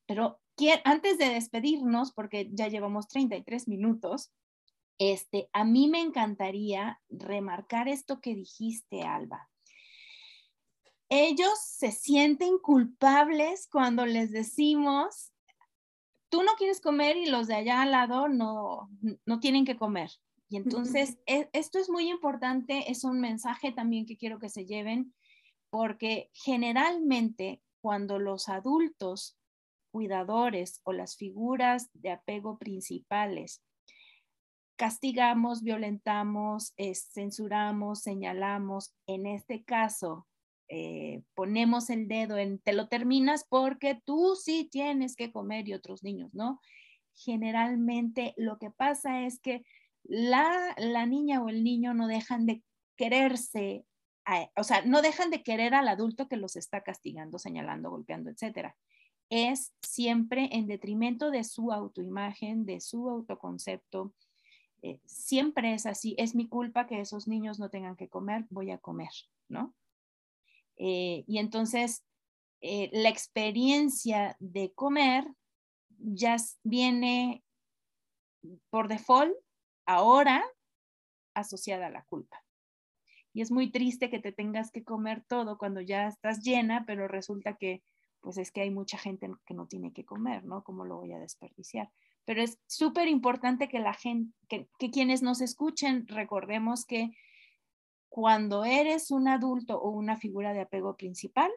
Pero 0.07 0.39
antes 0.85 1.19
de 1.19 1.31
despedirnos, 1.31 2.13
porque 2.13 2.49
ya 2.53 2.69
llevamos 2.69 3.09
33 3.09 3.69
minutos, 3.69 4.31
este, 4.99 5.49
a 5.53 5.65
mí 5.65 5.89
me 5.89 6.01
encantaría 6.01 7.01
remarcar 7.09 7.89
esto 7.89 8.21
que 8.21 8.35
dijiste, 8.35 9.03
Alba. 9.03 9.49
Ellos 11.09 11.59
se 11.61 11.93
sienten 11.93 12.59
culpables 12.59 13.69
cuando 13.71 14.07
les 14.07 14.31
decimos, 14.31 15.33
tú 16.31 16.43
no 16.43 16.53
quieres 16.57 16.81
comer 16.81 17.17
y 17.17 17.27
los 17.27 17.47
de 17.47 17.57
allá 17.57 17.83
al 17.83 17.91
lado 17.91 18.29
no, 18.29 18.89
no 19.27 19.41
tienen 19.41 19.65
que 19.65 19.77
comer. 19.77 20.11
Y 20.49 20.57
entonces, 20.57 21.19
e, 21.27 21.49
esto 21.53 21.79
es 21.79 21.89
muy 21.89 22.11
importante, 22.11 22.91
es 22.91 23.05
un 23.05 23.21
mensaje 23.21 23.73
también 23.73 24.07
que 24.07 24.17
quiero 24.17 24.39
que 24.39 24.49
se 24.49 24.67
lleven, 24.67 25.15
porque 25.71 26.31
generalmente 26.33 27.63
cuando 27.81 28.19
los 28.19 28.49
adultos 28.49 29.39
cuidadores 29.91 30.81
o 30.85 30.93
las 30.93 31.17
figuras 31.17 31.91
de 31.93 32.11
apego 32.11 32.59
principales 32.59 33.63
castigamos, 34.83 35.63
violentamos, 35.63 36.75
censuramos, 37.15 38.01
señalamos, 38.01 38.93
en 39.07 39.27
este 39.27 39.63
caso 39.63 40.27
eh, 40.67 41.23
ponemos 41.35 41.89
el 41.89 42.09
dedo 42.09 42.37
en 42.37 42.59
te 42.59 42.73
lo 42.73 42.89
terminas 42.89 43.47
porque 43.49 44.03
tú 44.05 44.35
sí 44.35 44.69
tienes 44.73 45.15
que 45.15 45.31
comer 45.31 45.69
y 45.69 45.75
otros 45.75 46.03
niños, 46.03 46.35
¿no? 46.35 46.61
Generalmente 47.15 48.35
lo 48.37 48.59
que 48.59 48.73
pasa 48.73 49.25
es 49.25 49.39
que 49.39 49.63
la, 50.03 50.75
la 50.77 51.07
niña 51.07 51.41
o 51.41 51.49
el 51.49 51.63
niño 51.63 51.95
no 51.95 52.09
dejan 52.09 52.45
de 52.45 52.65
quererse, 52.97 53.87
o 54.57 54.65
sea, 54.65 54.83
no 54.85 55.01
dejan 55.01 55.31
de 55.31 55.45
querer 55.45 55.75
al 55.75 55.87
adulto 55.87 56.27
que 56.27 56.37
los 56.37 56.57
está 56.57 56.83
castigando, 56.83 57.39
señalando, 57.39 57.89
golpeando, 57.89 58.31
etcétera. 58.31 58.77
Es 59.31 59.73
siempre 59.81 60.49
en 60.51 60.67
detrimento 60.67 61.31
de 61.31 61.45
su 61.45 61.71
autoimagen, 61.71 62.67
de 62.67 62.81
su 62.81 63.09
autoconcepto. 63.09 64.13
Eh, 64.83 65.01
siempre 65.05 65.75
es 65.75 65.87
así. 65.87 66.15
Es 66.19 66.35
mi 66.35 66.49
culpa 66.49 66.87
que 66.87 67.01
esos 67.01 67.29
niños 67.29 67.59
no 67.59 67.71
tengan 67.71 67.97
que 67.97 68.09
comer, 68.09 68.47
voy 68.51 68.71
a 68.71 68.79
comer, 68.79 69.11
¿no? 69.49 69.75
Eh, 70.77 71.25
y 71.27 71.39
entonces, 71.39 72.05
eh, 72.61 72.91
la 72.93 73.09
experiencia 73.09 74.37
de 74.41 74.73
comer 74.75 75.25
ya 75.99 76.37
viene 76.65 77.45
por 78.71 78.89
default 78.89 79.35
ahora 79.87 80.43
asociada 81.35 81.87
a 81.87 81.91
la 81.91 82.05
culpa. 82.05 82.45
Y 83.33 83.41
es 83.41 83.51
muy 83.51 83.71
triste 83.71 84.11
que 84.11 84.19
te 84.19 84.33
tengas 84.33 84.71
que 84.71 84.85
comer 84.85 85.25
todo 85.27 85.57
cuando 85.57 85.81
ya 85.81 86.07
estás 86.09 86.41
llena, 86.41 86.85
pero 86.87 87.09
resulta 87.09 87.57
que 87.57 87.83
pues 88.21 88.39
es 88.39 88.53
que 88.53 88.61
hay 88.61 88.71
mucha 88.71 88.99
gente 88.99 89.29
que 89.45 89.55
no 89.55 89.67
tiene 89.67 89.93
que 89.93 90.05
comer, 90.05 90.45
¿no? 90.45 90.63
¿Cómo 90.63 90.85
lo 90.85 90.97
voy 90.97 91.13
a 91.13 91.19
desperdiciar? 91.19 91.91
Pero 92.25 92.43
es 92.43 92.59
súper 92.67 93.09
importante 93.09 93.69
que 93.69 93.81
la 93.81 93.95
gente, 93.95 94.33
que, 94.49 94.69
que 94.79 94.91
quienes 94.91 95.23
nos 95.23 95.41
escuchen, 95.41 96.07
recordemos 96.07 96.85
que 96.85 97.11
cuando 98.09 98.65
eres 98.65 99.11
un 99.11 99.27
adulto 99.27 99.81
o 99.81 99.91
una 99.91 100.17
figura 100.17 100.53
de 100.53 100.61
apego 100.61 100.97
principal, 100.97 101.51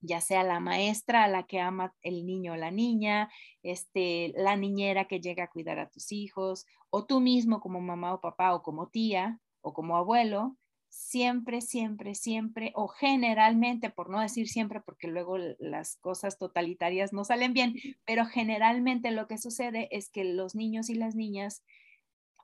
ya 0.00 0.20
sea 0.20 0.42
la 0.42 0.60
maestra 0.60 1.24
a 1.24 1.28
la 1.28 1.44
que 1.44 1.60
ama 1.60 1.94
el 2.02 2.26
niño 2.26 2.52
o 2.52 2.56
la 2.56 2.70
niña, 2.70 3.30
este, 3.62 4.32
la 4.36 4.56
niñera 4.56 5.06
que 5.06 5.20
llega 5.20 5.44
a 5.44 5.50
cuidar 5.50 5.78
a 5.78 5.88
tus 5.88 6.12
hijos, 6.12 6.66
o 6.90 7.06
tú 7.06 7.20
mismo 7.20 7.60
como 7.60 7.80
mamá 7.80 8.14
o 8.14 8.20
papá 8.20 8.54
o 8.54 8.62
como 8.62 8.88
tía 8.88 9.40
o 9.60 9.72
como 9.72 9.96
abuelo, 9.96 10.56
siempre, 10.94 11.60
siempre, 11.60 12.14
siempre, 12.14 12.72
o 12.74 12.86
generalmente, 12.86 13.90
por 13.90 14.10
no 14.10 14.20
decir 14.20 14.48
siempre, 14.48 14.80
porque 14.80 15.08
luego 15.08 15.36
las 15.58 15.96
cosas 15.96 16.38
totalitarias 16.38 17.12
no 17.12 17.24
salen 17.24 17.52
bien, 17.52 17.74
pero 18.04 18.26
generalmente 18.26 19.10
lo 19.10 19.26
que 19.26 19.38
sucede 19.38 19.88
es 19.90 20.08
que 20.08 20.24
los 20.24 20.54
niños 20.54 20.88
y 20.90 20.94
las 20.94 21.16
niñas 21.16 21.64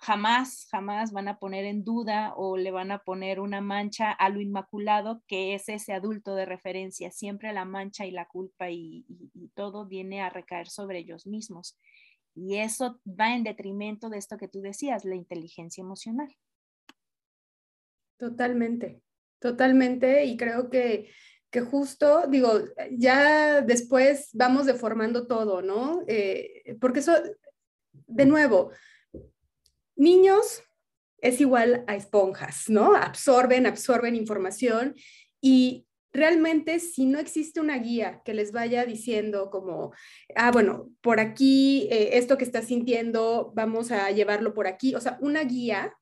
jamás, 0.01 0.67
jamás 0.71 1.13
van 1.13 1.29
a 1.29 1.39
poner 1.39 1.65
en 1.65 1.85
duda 1.85 2.35
o 2.35 2.57
le 2.57 2.73
van 2.73 2.91
a 2.91 3.05
poner 3.05 3.39
una 3.39 3.61
mancha 3.61 4.11
a 4.11 4.29
lo 4.31 4.41
inmaculado 4.41 5.23
que 5.29 5.55
es 5.55 5.69
ese 5.69 5.93
adulto 5.93 6.35
de 6.35 6.47
referencia. 6.47 7.13
Siempre 7.13 7.53
la 7.53 7.65
mancha 7.65 8.05
y 8.07 8.11
la 8.11 8.27
culpa 8.27 8.71
y, 8.71 9.05
todo 9.55 9.87
viene 9.87 10.23
a 10.23 10.31
recaer 10.31 10.69
sobre 10.69 10.99
ellos 10.99 11.27
mismos. 11.27 11.77
Y 12.35 12.57
eso 12.57 13.01
va 13.07 13.35
en 13.35 13.45
detrimento 13.45 14.09
de 14.09 14.19
esto 14.19 14.39
que 14.39 14.49
tú 14.49 14.61
decías, 14.61 15.05
la 15.05 15.15
inteligencia 15.15 15.83
emocional. 15.83 16.35
Totalmente, 18.21 19.01
totalmente. 19.39 20.25
Y 20.27 20.37
creo 20.37 20.69
que, 20.69 21.11
que 21.51 21.63
justo, 21.63 22.25
digo, 22.29 22.53
ya 22.93 23.63
después 23.63 24.29
vamos 24.35 24.67
deformando 24.67 25.27
todo, 25.27 25.63
¿no? 25.63 26.05
Eh, 26.07 26.77
porque 26.83 27.01
eso, 27.01 27.15
de 28.07 28.27
nuevo, 28.27 28.73
Niños 29.97 30.63
es 31.23 31.41
igual 31.41 31.85
a 31.87 31.95
esponjas, 31.95 32.69
¿no? 32.69 32.95
Absorben, 32.95 33.67
absorben 33.67 34.17
información 34.17 34.95
y 35.41 35.87
realmente 36.13 36.79
si 36.81 37.07
no 37.07 37.19
existe 37.19 37.61
una 37.61 37.79
guía 37.79 38.21
que 38.25 38.35
les 38.35 38.53
vaya 38.53 38.85
diciendo 38.85 39.51
como, 39.51 39.93
ah, 40.37 40.51
bueno, 40.51 40.91
por 41.01 41.21
aquí, 41.21 41.89
eh, 41.91 42.19
esto 42.19 42.37
que 42.37 42.45
estás 42.45 42.67
sintiendo, 42.67 43.53
vamos 43.55 43.91
a 43.91 44.11
llevarlo 44.11 44.53
por 44.55 44.67
aquí, 44.67 44.95
o 44.95 45.01
sea, 45.01 45.19
una 45.21 45.43
guía, 45.45 45.95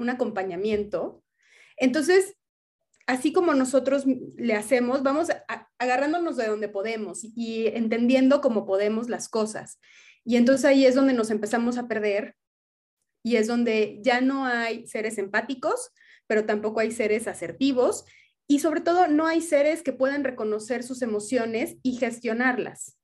un 0.00 0.10
acompañamiento, 0.10 1.22
entonces, 1.80 2.36
así 3.06 3.32
como 3.32 3.54
nosotros 3.54 4.04
le 4.06 4.54
hacemos, 4.54 5.02
vamos 5.02 5.28
agarrándonos 5.78 6.36
de 6.36 6.46
donde 6.46 6.68
podemos 6.68 7.24
y 7.24 7.68
entendiendo 7.68 8.42
cómo 8.42 8.66
podemos 8.66 9.08
las 9.08 9.28
cosas. 9.28 9.80
Y 10.22 10.36
entonces 10.36 10.66
ahí 10.66 10.84
es 10.84 10.94
donde 10.94 11.14
nos 11.14 11.30
empezamos 11.30 11.78
a 11.78 11.88
perder 11.88 12.36
y 13.24 13.36
es 13.36 13.46
donde 13.46 13.98
ya 14.02 14.20
no 14.20 14.44
hay 14.44 14.86
seres 14.86 15.16
empáticos, 15.16 15.90
pero 16.26 16.44
tampoco 16.44 16.80
hay 16.80 16.92
seres 16.92 17.26
asertivos 17.26 18.04
y 18.46 18.58
sobre 18.58 18.82
todo 18.82 19.08
no 19.08 19.26
hay 19.26 19.40
seres 19.40 19.82
que 19.82 19.94
puedan 19.94 20.22
reconocer 20.22 20.82
sus 20.82 21.00
emociones 21.00 21.78
y 21.82 21.96
gestionarlas. 21.96 22.98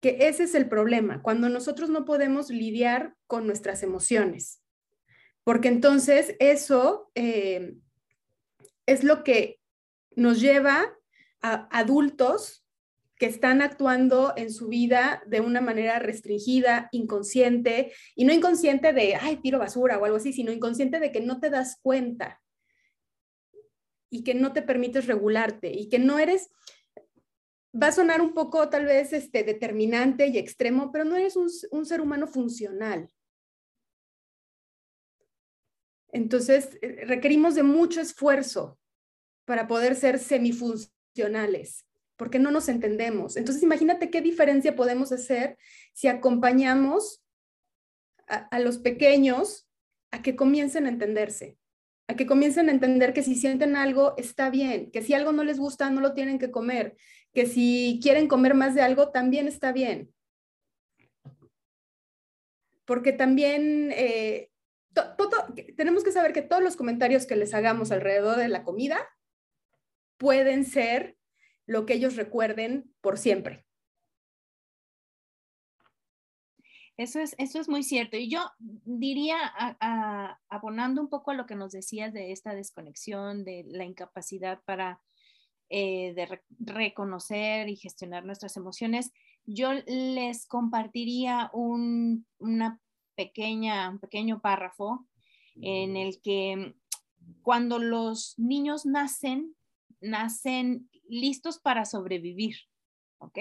Que 0.00 0.28
ese 0.28 0.44
es 0.44 0.54
el 0.54 0.68
problema, 0.68 1.22
cuando 1.22 1.50
nosotros 1.50 1.90
no 1.90 2.06
podemos 2.06 2.48
lidiar 2.48 3.14
con 3.26 3.46
nuestras 3.46 3.82
emociones, 3.82 4.63
porque 5.44 5.68
entonces 5.68 6.34
eso 6.38 7.10
eh, 7.14 7.74
es 8.86 9.04
lo 9.04 9.22
que 9.22 9.60
nos 10.16 10.40
lleva 10.40 10.84
a 11.42 11.68
adultos 11.78 12.64
que 13.16 13.26
están 13.26 13.62
actuando 13.62 14.32
en 14.36 14.52
su 14.52 14.68
vida 14.68 15.22
de 15.26 15.40
una 15.40 15.60
manera 15.60 15.98
restringida, 15.98 16.88
inconsciente, 16.90 17.92
y 18.16 18.24
no 18.24 18.32
inconsciente 18.32 18.92
de, 18.92 19.14
ay, 19.14 19.36
tiro 19.36 19.58
basura 19.58 19.98
o 19.98 20.04
algo 20.04 20.16
así, 20.16 20.32
sino 20.32 20.50
inconsciente 20.50 20.98
de 20.98 21.12
que 21.12 21.20
no 21.20 21.38
te 21.38 21.50
das 21.50 21.78
cuenta 21.80 22.40
y 24.10 24.24
que 24.24 24.34
no 24.34 24.52
te 24.52 24.62
permites 24.62 25.06
regularte 25.06 25.72
y 25.72 25.88
que 25.88 25.98
no 25.98 26.18
eres, 26.18 26.50
va 27.80 27.88
a 27.88 27.92
sonar 27.92 28.20
un 28.20 28.34
poco 28.34 28.68
tal 28.68 28.84
vez 28.84 29.12
este, 29.12 29.44
determinante 29.44 30.26
y 30.26 30.38
extremo, 30.38 30.90
pero 30.90 31.04
no 31.04 31.16
eres 31.16 31.36
un, 31.36 31.48
un 31.70 31.86
ser 31.86 32.00
humano 32.00 32.26
funcional. 32.26 33.08
Entonces, 36.14 36.78
eh, 36.80 37.04
requerimos 37.06 37.56
de 37.56 37.64
mucho 37.64 38.00
esfuerzo 38.00 38.78
para 39.44 39.66
poder 39.66 39.96
ser 39.96 40.20
semifuncionales 40.20 41.84
porque 42.16 42.38
no 42.38 42.52
nos 42.52 42.68
entendemos. 42.68 43.36
Entonces, 43.36 43.62
imagínate 43.64 44.10
qué 44.10 44.20
diferencia 44.20 44.76
podemos 44.76 45.10
hacer 45.10 45.58
si 45.92 46.06
acompañamos 46.06 47.22
a, 48.28 48.58
los 48.60 48.78
pequeños 48.78 49.68
a 50.12 50.22
que 50.22 50.36
comiencen 50.36 50.86
a 50.86 50.88
entenderse, 50.88 51.58
a 52.08 52.14
que 52.14 52.26
comiencen 52.26 52.68
a 52.68 52.72
entender 52.72 53.12
que 53.12 53.24
si 53.24 53.34
sienten 53.34 53.74
algo 53.74 54.14
está 54.16 54.48
bien, 54.48 54.92
que 54.92 55.02
si 55.02 55.12
algo 55.14 55.32
no 55.32 55.42
les 55.42 55.58
gusta 55.58 55.90
no 55.90 56.00
lo 56.00 56.14
tienen 56.14 56.38
que 56.38 56.52
comer, 56.52 56.96
que 57.34 57.46
si 57.46 57.98
quieren 58.00 58.28
comer 58.28 58.54
más 58.54 58.76
de 58.76 58.82
algo 58.82 59.10
también 59.10 59.48
está 59.48 59.72
bien. 59.72 60.14
Porque 62.86 63.12
también 63.12 63.90
eh, 63.92 64.50
tenemos 65.76 66.04
que 66.04 66.12
saber 66.12 66.32
que 66.32 66.42
todos 66.42 66.62
los 66.62 66.76
comentarios 66.76 67.26
que 67.26 67.36
les 67.36 67.54
hagamos 67.54 67.90
alrededor 67.90 68.36
de 68.36 68.48
la 68.48 68.62
comida 68.62 68.98
pueden 70.18 70.64
ser 70.64 71.16
lo 71.66 71.86
que 71.86 71.94
ellos 71.94 72.16
recuerden 72.16 72.94
por 73.00 73.18
siempre. 73.18 73.64
Eso 76.96 77.18
es, 77.18 77.34
eso 77.38 77.58
es 77.60 77.68
muy 77.68 77.82
cierto. 77.82 78.16
Y 78.16 78.30
yo 78.30 78.48
diría, 78.58 79.36
abonando 80.48 81.00
un 81.00 81.08
poco 81.08 81.32
a 81.32 81.34
lo 81.34 81.46
que 81.46 81.56
nos 81.56 81.72
decías 81.72 82.12
de 82.12 82.30
esta 82.30 82.54
desconexión, 82.54 83.44
de 83.44 83.64
la 83.66 83.84
incapacidad 83.84 84.60
para 84.64 85.00
eh, 85.70 86.14
reconocer 86.60 87.68
y 87.68 87.76
gestionar 87.76 88.24
nuestras 88.24 88.56
emociones, 88.56 89.12
yo 89.44 89.72
les 89.86 90.46
compartiría 90.46 91.50
un, 91.52 92.26
una 92.38 92.80
pequeña, 93.14 93.88
un 93.90 93.98
pequeño 93.98 94.40
párrafo 94.40 95.06
en 95.56 95.96
el 95.96 96.20
que 96.20 96.74
cuando 97.42 97.78
los 97.78 98.34
niños 98.38 98.86
nacen, 98.86 99.54
nacen 100.00 100.90
listos 101.08 101.58
para 101.58 101.84
sobrevivir, 101.84 102.56
¿ok? 103.18 103.38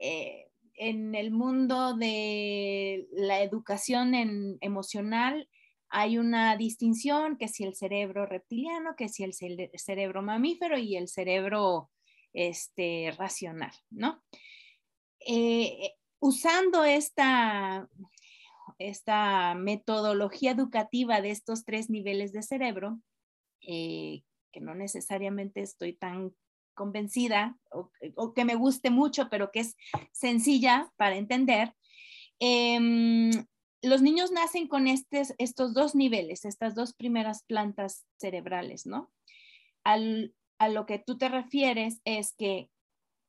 Eh, 0.00 0.50
en 0.76 1.14
el 1.14 1.30
mundo 1.30 1.94
de 1.94 3.06
la 3.12 3.42
educación 3.42 4.14
emocional 4.60 5.48
hay 5.88 6.18
una 6.18 6.56
distinción 6.56 7.36
que 7.36 7.46
si 7.46 7.62
el 7.62 7.76
cerebro 7.76 8.26
reptiliano, 8.26 8.96
que 8.96 9.08
si 9.08 9.22
el 9.22 9.32
cerebro 9.32 10.22
mamífero 10.22 10.76
y 10.76 10.96
el 10.96 11.08
cerebro 11.08 11.90
este, 12.32 13.12
racional, 13.16 13.72
¿no? 13.90 14.22
Eh, 15.20 15.94
usando 16.18 16.84
esta, 16.84 17.88
esta 18.78 19.54
metodología 19.54 20.52
educativa 20.52 21.20
de 21.20 21.30
estos 21.30 21.64
tres 21.64 21.90
niveles 21.90 22.32
de 22.32 22.42
cerebro, 22.42 23.00
eh, 23.60 24.22
que 24.52 24.60
no 24.60 24.74
necesariamente 24.74 25.60
estoy 25.60 25.94
tan 25.94 26.34
convencida 26.74 27.56
o, 27.70 28.34
que 28.34 28.44
me 28.44 28.56
guste 28.56 28.90
mucho, 28.90 29.28
pero 29.30 29.50
que 29.52 29.60
es 29.60 29.76
sencilla 30.12 30.92
para 30.96 31.16
entender. 31.16 31.74
Em, 32.40 33.30
los 33.82 34.02
niños 34.02 34.32
nacen 34.32 34.66
con 34.66 34.86
estos 34.88 35.74
dos 35.74 35.94
niveles, 35.94 36.44
estas 36.44 36.74
dos 36.74 36.94
primeras 36.94 37.44
plantas 37.44 38.04
cerebrales, 38.18 38.86
¿no? 38.86 39.10
a 39.84 40.68
lo 40.68 40.86
que 40.86 40.98
tú 40.98 41.18
te 41.18 41.28
refieres 41.28 42.00
es 42.04 42.32
que 42.32 42.70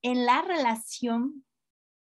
en 0.01 0.25
la 0.25 0.41
relación 0.41 1.44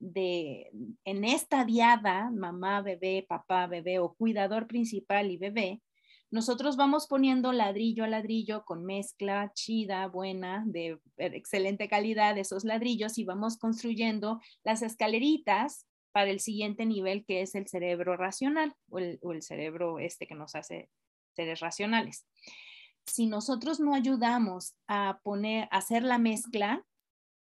de, 0.03 0.68
en 1.05 1.24
esta 1.24 1.64
diada, 1.64 2.28
mamá, 2.30 2.82
bebé, 2.82 3.24
papá, 3.28 3.68
bebé 3.68 4.00
o 4.00 4.14
cuidador 4.14 4.66
principal 4.66 5.30
y 5.30 5.36
bebé, 5.36 5.80
nosotros 6.28 6.76
vamos 6.76 7.07
poniendo 7.07 7.53
ladrillo 7.53 8.05
a 8.05 8.09
ladrillo 8.09 8.64
con 8.64 8.84
mezcla 8.84 9.53
chida, 9.55 10.09
buena, 10.09 10.64
de 10.66 10.98
excelente 11.18 11.88
calidad 11.88 12.34
de 12.34 12.40
esos 12.40 12.64
ladrillos 12.64 13.16
y 13.18 13.24
vamos 13.24 13.59
construyendo 13.59 14.40
las 14.64 14.82
escaleritas 14.82 15.86
para 16.11 16.30
el 16.30 16.40
siguiente 16.40 16.84
nivel 16.84 17.24
que 17.24 17.42
es 17.42 17.55
el 17.55 17.68
cerebro 17.68 18.16
racional 18.16 18.74
o 18.90 18.98
el, 18.98 19.42
cerebro 19.42 19.98
este 19.98 20.26
que 20.26 20.34
nos 20.34 20.55
hace 20.57 20.88
seres 21.36 21.61
racionales. 21.61 22.26
Si 23.07 23.26
nosotros 23.26 23.78
no 23.78 23.94
ayudamos 23.94 24.74
a 24.88 25.20
poner, 25.22 25.68
a 25.70 25.78
hacer 25.78 26.03
la 26.03 26.18
mezcla, 26.18 26.84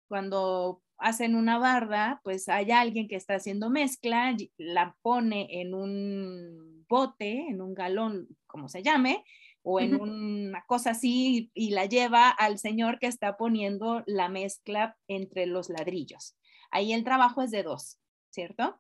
cuando 0.08 0.82
hacen 0.98 1.36
una 1.36 1.58
barda, 1.58 2.22
pues 2.24 2.50
hay 2.50 2.72
alguien 2.72 3.08
que 3.08 3.16
está 3.16 3.36
haciendo 3.36 3.70
mezcla, 3.70 4.36
la 4.58 4.96
pone 5.02 5.48
en 5.62 5.74
un 5.74 6.86
bote, 6.88 7.48
en 7.50 7.62
un 7.62 7.74
galón 7.74 8.28
como 8.48 8.70
se 8.70 8.84
llame, 8.84 9.24
o 9.70 9.82
en 9.82 10.00
una 10.00 10.64
cosa 10.66 10.92
así 10.92 11.52
y 11.54 11.72
la 11.72 11.86
lleva 11.86 12.30
al 12.30 12.58
señor 12.58 13.00
que 13.00 13.08
está 13.08 13.36
poniendo 13.36 14.02
la 14.06 14.30
mezcla 14.30 14.98
entre 15.10 15.46
los 15.46 15.70
ladrillos. 15.70 16.38
Ahí 16.72 16.94
el 16.94 17.04
trabajo 17.04 17.42
es 17.42 17.52
de 17.52 17.64
dos, 17.64 18.00
¿cierto? 18.30 18.80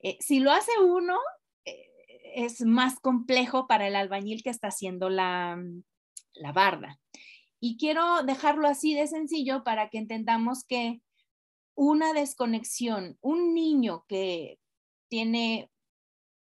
Eh, 0.00 0.16
si 0.20 0.40
lo 0.40 0.50
hace 0.50 0.72
uno, 0.84 1.16
eh, 1.64 1.88
es 2.34 2.62
más 2.62 2.98
complejo 2.98 3.68
para 3.68 3.86
el 3.86 3.94
albañil 3.94 4.42
que 4.42 4.50
está 4.50 4.68
haciendo 4.68 5.08
la, 5.08 5.62
la 6.34 6.52
barda. 6.52 6.98
Y 7.60 7.76
quiero 7.76 8.22
dejarlo 8.24 8.66
así 8.66 8.94
de 8.94 9.06
sencillo 9.06 9.62
para 9.62 9.88
que 9.88 9.98
entendamos 9.98 10.64
que 10.64 11.00
una 11.78 12.12
desconexión, 12.12 13.18
un 13.20 13.54
niño 13.54 14.04
que 14.08 14.58
tiene 15.08 15.70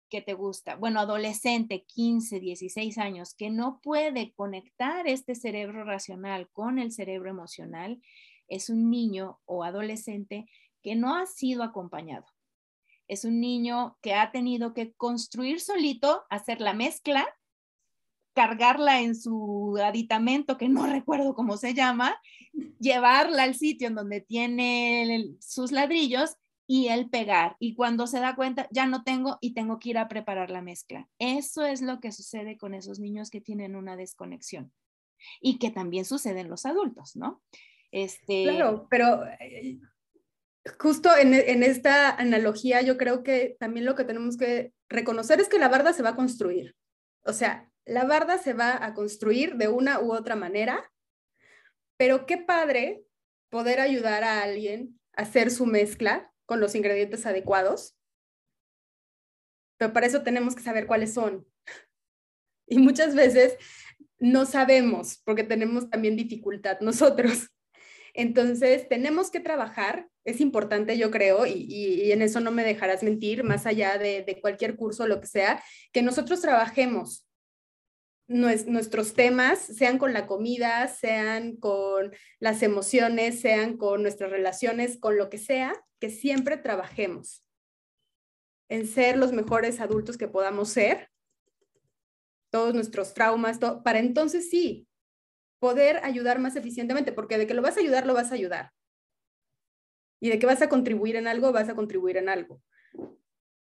que 0.09 0.21
te 0.21 0.33
gusta, 0.33 0.77
bueno, 0.77 0.99
adolescente, 0.99 1.83
15, 1.85 2.39
16 2.39 2.97
años, 2.97 3.35
que 3.35 3.51
no 3.51 3.79
puede 3.81 4.33
conectar 4.33 5.05
este 5.05 5.35
cerebro 5.35 5.83
racional 5.83 6.49
con 6.53 6.79
el 6.79 6.91
cerebro 6.91 7.29
emocional, 7.29 8.01
es 8.47 8.71
un 8.71 8.89
niño 8.89 9.39
o 9.45 9.63
adolescente 9.63 10.49
que 10.81 10.95
no 10.95 11.15
ha 11.15 11.27
sido 11.27 11.61
acompañado. 11.61 12.25
Es 13.07 13.23
un 13.23 13.39
niño 13.39 13.97
que 14.01 14.15
ha 14.15 14.31
tenido 14.31 14.73
que 14.73 14.93
construir 14.93 15.59
solito, 15.59 16.23
hacer 16.31 16.61
la 16.61 16.73
mezcla, 16.73 17.27
cargarla 18.37 19.01
en 19.01 19.15
su 19.15 19.79
aditamento, 19.83 20.59
que 20.59 20.69
no 20.69 20.85
recuerdo 20.85 21.33
cómo 21.33 21.57
se 21.57 21.73
llama, 21.73 22.21
llevarla 22.79 23.43
al 23.43 23.55
sitio 23.55 23.87
en 23.87 23.95
donde 23.95 24.21
tiene 24.21 25.35
sus 25.39 25.71
ladrillos 25.71 26.35
y 26.67 26.89
el 26.89 27.09
pegar. 27.09 27.55
Y 27.59 27.73
cuando 27.73 28.05
se 28.05 28.19
da 28.19 28.35
cuenta, 28.35 28.67
ya 28.69 28.85
no 28.85 29.03
tengo 29.03 29.39
y 29.41 29.55
tengo 29.55 29.79
que 29.79 29.89
ir 29.89 29.97
a 29.97 30.07
preparar 30.07 30.51
la 30.51 30.61
mezcla. 30.61 31.09
Eso 31.17 31.65
es 31.65 31.81
lo 31.81 31.99
que 31.99 32.11
sucede 32.11 32.57
con 32.57 32.75
esos 32.75 32.99
niños 32.99 33.31
que 33.31 33.41
tienen 33.41 33.75
una 33.75 33.95
desconexión 33.95 34.71
y 35.41 35.57
que 35.57 35.71
también 35.71 36.05
sucede 36.05 36.41
en 36.41 36.49
los 36.49 36.67
adultos, 36.67 37.15
¿no? 37.15 37.41
Este... 37.91 38.43
Claro, 38.43 38.85
pero 38.87 39.25
eh, 39.39 39.79
justo 40.77 41.09
en, 41.17 41.33
en, 41.33 41.63
esta 41.63 42.11
analogía 42.11 42.83
yo 42.83 42.97
creo 42.97 43.23
que 43.23 43.57
también 43.59 43.87
lo 43.87 43.95
que 43.95 44.03
tenemos 44.03 44.37
que 44.37 44.73
reconocer 44.89 45.39
es 45.39 45.49
que 45.49 45.57
la 45.57 45.69
barda 45.69 45.91
se 45.91 46.03
va 46.03 46.09
a 46.09 46.15
construir. 46.15 46.75
O 47.23 47.33
sea, 47.33 47.71
la 47.87 48.03
barda 48.03 48.37
se 48.37 48.53
va 48.53 48.85
a 48.85 48.93
construir 48.93 49.55
de 49.55 49.69
una 49.69 49.99
u 50.01 50.13
otra 50.13 50.35
manera, 50.35 50.91
pero 51.97 52.25
qué 52.25 52.37
padre 52.37 53.03
poder 53.49 53.79
ayudar 53.79 54.23
a 54.23 54.43
alguien 54.43 54.99
a 55.13 55.21
hacer 55.21 55.49
su 55.49 55.65
mezcla 55.65 56.31
con 56.45 56.59
los 56.59 56.75
ingredientes 56.75 57.25
adecuados, 57.25 57.97
pero 59.77 59.93
para 59.93 60.05
eso 60.05 60.21
tenemos 60.21 60.55
que 60.55 60.63
saber 60.63 60.85
cuáles 60.85 61.13
son. 61.13 61.45
Y 62.69 62.79
muchas 62.79 63.15
veces 63.15 63.55
no 64.19 64.45
sabemos 64.45 65.21
porque 65.23 65.45
tenemos 65.45 65.89
también 65.89 66.17
dificultad 66.17 66.81
nosotros. 66.81 67.49
Entonces, 68.13 68.89
tenemos 68.89 69.31
que 69.31 69.39
trabajar, 69.39 70.09
es 70.25 70.41
importante 70.41 70.97
yo 70.97 71.09
creo, 71.09 71.45
y, 71.45 72.11
en 72.11 72.21
eso 72.21 72.41
no 72.41 72.51
me 72.51 72.65
dejarás 72.65 73.03
mentir, 73.03 73.45
más 73.45 73.65
allá 73.65 73.97
de, 73.97 74.23
de 74.23 74.41
cualquier 74.41 74.75
curso 74.75 75.07
lo 75.07 75.21
que 75.21 75.27
sea, 75.27 75.63
que 75.93 76.01
nosotros 76.01 76.41
trabajemos 76.41 77.26
nuestros 78.27 79.13
temas, 79.13 79.59
sean 79.59 79.97
con 79.97 80.13
la 80.13 80.27
comida, 80.27 80.87
sean 80.87 81.55
con 81.55 82.13
las 82.39 82.61
emociones, 82.61 83.39
sean 83.39 83.77
con 83.77 84.01
nuestras 84.01 84.31
relaciones, 84.31 84.99
con 84.99 85.17
lo 85.17 85.29
que 85.29 85.37
sea, 85.37 85.73
que 85.99 86.09
siempre 86.09 86.57
trabajemos 86.57 87.45
en 88.69 88.85
ser 88.85 89.17
los 89.17 89.31
mejores 89.31 89.79
adultos 89.79 90.17
que 90.17 90.27
podamos 90.27 90.69
ser, 90.69 91.09
todos 92.49 92.73
nuestros 92.73 93.13
traumas, 93.13 93.59
para 93.83 93.99
entonces 93.99 94.49
sí 94.49 94.87
poder 95.59 95.97
ayudar 96.03 96.39
más 96.39 96.55
eficientemente, 96.55 97.11
porque 97.11 97.37
de 97.37 97.47
que 97.47 97.53
lo 97.53 97.61
vas 97.61 97.77
a 97.77 97.79
ayudar, 97.79 98.05
lo 98.05 98.13
vas 98.13 98.31
a 98.31 98.35
ayudar. 98.35 98.71
Y 100.19 100.29
de 100.29 100.39
que 100.39 100.45
vas 100.45 100.61
a 100.61 100.69
contribuir 100.69 101.15
en 101.15 101.27
algo, 101.27 101.51
vas 101.51 101.69
a 101.69 101.75
contribuir 101.75 102.17
en 102.17 102.29
algo. 102.29 102.61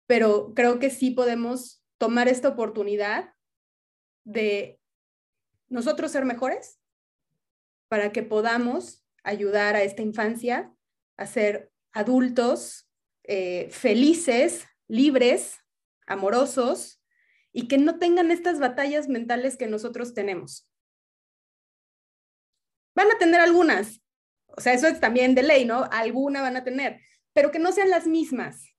Pero 0.06 0.52
creo 0.54 0.78
que 0.78 0.90
sí 0.90 1.10
podemos 1.10 1.84
tomar 1.98 2.28
esta 2.28 2.48
oportunidad 2.48 3.34
de 4.24 4.80
nosotros 5.68 6.12
ser 6.12 6.24
mejores 6.24 6.80
para 7.88 8.12
que 8.12 8.22
podamos 8.22 9.04
ayudar 9.22 9.76
a 9.76 9.82
esta 9.82 10.02
infancia 10.02 10.74
a 11.16 11.26
ser 11.26 11.72
adultos 11.92 12.90
eh, 13.22 13.68
felices, 13.70 14.66
libres, 14.88 15.60
amorosos 16.06 17.02
y 17.52 17.68
que 17.68 17.78
no 17.78 17.98
tengan 17.98 18.30
estas 18.30 18.58
batallas 18.58 19.08
mentales 19.08 19.56
que 19.56 19.66
nosotros 19.66 20.12
tenemos. 20.12 20.68
Van 22.94 23.10
a 23.10 23.18
tener 23.18 23.40
algunas, 23.40 24.02
o 24.46 24.60
sea, 24.60 24.72
eso 24.72 24.86
es 24.86 25.00
también 25.00 25.34
de 25.34 25.42
ley, 25.42 25.64
¿no? 25.64 25.88
Alguna 25.90 26.42
van 26.42 26.56
a 26.56 26.64
tener, 26.64 27.00
pero 27.32 27.50
que 27.50 27.58
no 27.58 27.72
sean 27.72 27.90
las 27.90 28.06
mismas, 28.06 28.74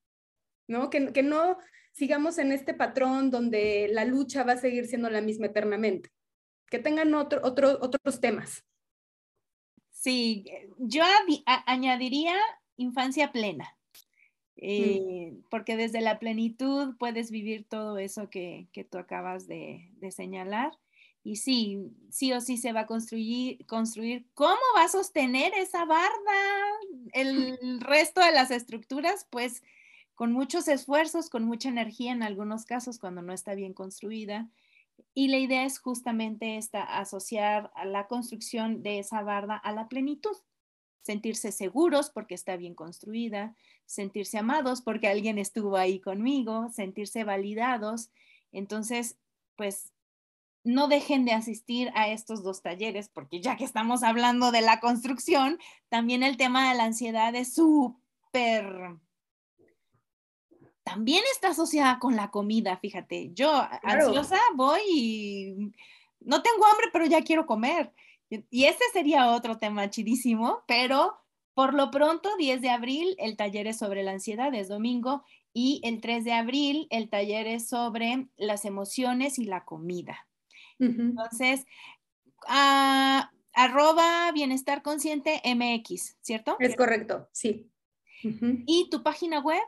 ¿no? 0.68 0.90
Que, 0.90 1.12
que 1.12 1.24
no 1.24 1.58
sigamos 1.96 2.38
en 2.40 2.52
este 2.52 2.74
patrón 2.74 3.32
donde 3.32 3.88
la 3.90 4.04
lucha 4.04 4.44
va 4.44 4.54
a 4.54 4.58
seguir 4.58 4.86
siendo 4.86 5.10
la 5.10 5.22
misma 5.22 5.48
eternamente. 5.48 6.12
Que 6.70 6.78
tengan 6.78 7.14
otro, 7.14 7.42
otros 7.44 8.20
temas. 8.20 8.66
Sí, 9.92 10.46
yo 10.78 11.04
añadiría 11.66 12.36
infancia 12.76 13.32
plena, 13.32 13.78
eh, 14.58 15.32
mm. 15.32 15.46
porque 15.50 15.78
desde 15.78 16.02
la 16.02 16.20
plenitud 16.20 16.96
puedes 17.00 17.32
vivir 17.32 17.66
todo 17.68 17.98
eso 17.98 18.30
que, 18.30 18.68
tú 18.92 18.98
acabas 18.98 19.48
de, 19.48 19.90
señalar. 20.12 20.74
Y 21.24 21.38
sí, 21.38 21.92
sí 22.12 22.34
o 22.34 22.42
sí 22.42 22.58
se 22.58 22.74
va 22.74 22.82
a 22.82 22.88
construir, 22.88 23.66
construir. 23.66 24.28
¿Cómo 24.34 24.62
va 24.78 24.84
a 24.84 24.90
sostener 24.90 25.54
esa 25.56 25.86
barda 25.86 26.42
el 27.14 27.58
resto 27.80 28.22
de 28.22 28.32
las 28.32 28.52
estructuras? 28.52 29.26
Pues 29.32 29.64
con 30.16 30.32
muchos 30.32 30.68
esfuerzos, 30.68 31.30
con 31.30 31.44
mucha 31.44 31.70
energía 31.70 32.14
en 32.14 32.24
algunos 32.24 32.66
casos 32.66 33.00
cuando 33.00 33.22
no 33.22 33.34
está 33.34 33.54
bien 33.54 33.74
construida. 33.74 34.50
Y 35.14 35.28
la 35.28 35.38
idea 35.38 35.66
es 35.66 35.80
justamente 35.80 36.58
esta, 36.58 36.84
asociar 36.84 37.72
la 37.86 38.08
construcción 38.08 38.82
de 38.82 39.00
esa 39.00 39.22
barda 39.22 39.56
a 39.58 39.74
la 39.74 39.88
plenitud. 39.88 40.36
Sentirse 41.02 41.52
seguros 41.52 42.10
porque 42.10 42.34
está 42.34 42.56
bien 42.56 42.74
construida, 42.74 43.56
sentirse 43.86 44.38
amados 44.38 44.82
porque 44.82 45.08
alguien 45.08 45.38
estuvo 45.38 45.78
ahí 45.78 46.00
conmigo, 46.00 46.70
sentirse 46.70 47.24
validados. 47.24 48.10
Entonces, 48.52 49.18
pues 49.56 49.92
no 50.64 50.88
dejen 50.88 51.26
de 51.26 51.34
asistir 51.34 51.92
a 51.94 52.10
estos 52.10 52.42
dos 52.42 52.64
talleres, 52.64 53.08
porque 53.08 53.40
ya 53.40 53.56
que 53.56 53.64
estamos 53.64 54.02
hablando 54.02 54.52
de 54.52 54.62
la 54.62 54.80
construcción, 54.80 55.60
también 55.90 56.24
el 56.24 56.38
tema 56.38 56.70
de 56.70 56.78
la 56.78 56.86
ansiedad 56.86 57.36
es 57.36 57.54
súper... 57.54 58.98
También 60.86 61.24
está 61.34 61.50
asociada 61.50 61.98
con 61.98 62.16
la 62.16 62.30
comida, 62.30 62.78
fíjate. 62.78 63.32
Yo 63.34 63.52
ansiosa 63.82 64.40
voy 64.54 64.82
y 64.88 65.72
no 66.20 66.44
tengo 66.44 66.64
hambre, 66.68 66.90
pero 66.94 67.08
ya 67.08 67.24
quiero 67.24 67.48
comer. 67.48 67.92
Y 68.30 68.66
ese 68.66 68.84
sería 68.94 69.32
otro 69.32 69.58
tema 69.58 69.90
chidísimo, 69.90 70.64
pero 70.68 71.18
por 71.56 71.74
lo 71.74 71.90
pronto, 71.90 72.30
10 72.38 72.62
de 72.62 72.70
abril, 72.70 73.16
el 73.18 73.36
taller 73.36 73.66
es 73.66 73.80
sobre 73.80 74.04
la 74.04 74.12
ansiedad, 74.12 74.54
es 74.54 74.68
domingo, 74.68 75.24
y 75.54 75.82
el 75.84 76.02
3 76.02 76.24
de 76.24 76.34
abril, 76.34 76.88
el 76.92 77.10
taller 77.10 77.48
es 77.48 77.68
sobre 77.68 78.28
las 78.38 78.64
emociones 78.64 79.40
y 79.40 79.46
la 79.46 79.66
comida. 79.66 80.28
Entonces, 80.78 81.66
ah, 82.48 83.32
arroba 83.54 84.32
bienestar 84.34 84.84
consciente 84.84 85.42
MX, 85.44 86.18
¿cierto? 86.22 86.58
Es 86.60 86.76
correcto, 86.76 87.28
sí. 87.32 87.72
¿Y 88.22 88.90
tu 88.92 89.02
página 89.02 89.40
web? 89.40 89.64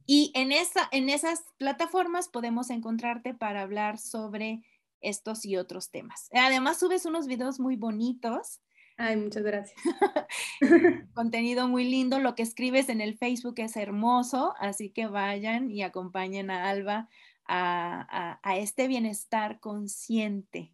Y 0.06 0.32
en, 0.36 0.52
esa, 0.52 0.90
en 0.92 1.10
esas 1.10 1.46
plataformas 1.58 2.28
podemos 2.30 2.70
encontrarte 2.70 3.34
para 3.34 3.62
hablar 3.62 3.98
sobre 3.98 4.62
estos 5.02 5.46
y 5.46 5.58
otros 5.58 5.90
temas. 5.90 6.30
Además, 6.32 6.80
subes 6.80 7.06
unos 7.06 7.28
videos 7.28 7.60
muy 7.60 7.76
bonitos 7.76 8.62
Ay, 9.00 9.16
muchas 9.16 9.44
gracias. 9.44 9.80
Contenido 11.14 11.68
muy 11.68 11.84
lindo. 11.84 12.20
Lo 12.20 12.34
que 12.34 12.42
escribes 12.42 12.90
en 12.90 13.00
el 13.00 13.16
Facebook 13.16 13.54
es 13.58 13.78
hermoso, 13.78 14.56
así 14.60 14.90
que 14.90 15.06
vayan 15.06 15.70
y 15.70 15.84
acompañen 15.84 16.50
a 16.50 16.68
Alba 16.68 17.08
a, 17.48 18.58
este 18.58 18.88
bienestar 18.88 19.60
consciente, 19.60 20.74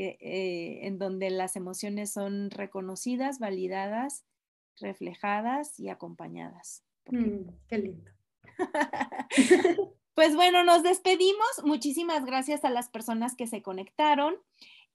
que, 0.00 0.16
eh, 0.22 0.86
en 0.86 0.98
donde 0.98 1.28
las 1.28 1.56
emociones 1.56 2.10
son 2.10 2.50
reconocidas, 2.50 3.38
validadas, 3.38 4.24
reflejadas 4.80 5.78
y 5.78 5.90
acompañadas. 5.90 6.86
Mm, 7.10 7.50
qué 7.68 7.78
lindo. 7.78 8.10
pues 10.14 10.34
bueno, 10.34 10.64
nos 10.64 10.82
despedimos. 10.82 11.46
Muchísimas 11.64 12.24
gracias 12.24 12.64
a 12.64 12.70
las 12.70 12.88
personas 12.88 13.36
que 13.36 13.46
se 13.46 13.60
conectaron. 13.60 14.36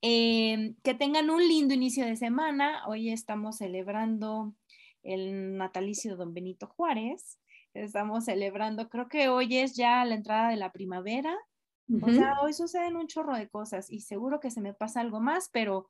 Em, 0.02 0.76
que 0.84 0.96
tengan 0.96 1.30
un 1.30 1.48
lindo 1.48 1.76
inicio 1.76 2.04
de 2.04 2.16
semana. 2.16 2.82
Hoy 2.88 3.12
estamos 3.12 3.58
celebrando 3.58 4.56
el 5.04 5.56
natalicio 5.56 6.14
de 6.14 6.18
don 6.18 6.34
Benito 6.34 6.66
Juárez. 6.66 7.38
Estamos 7.76 8.26
celebrando, 8.26 8.90
creo 8.90 9.08
que 9.08 9.30
hoy 9.30 9.56
es 9.58 9.76
ya 9.76 10.04
la 10.04 10.16
entrada 10.16 10.50
de 10.50 10.56
la 10.56 10.72
primavera. 10.72 11.38
O 12.02 12.10
sea, 12.10 12.42
hoy 12.42 12.54
suceden 12.54 12.96
un 12.96 13.08
chorro 13.08 13.36
de 13.36 13.48
cosas 13.48 13.92
y 13.92 14.02
seguro 14.02 14.40
que 14.40 14.50
se 14.50 14.62
me 14.62 14.74
pasa 14.74 15.02
algo 15.02 15.20
más, 15.20 15.50
pero 15.52 15.90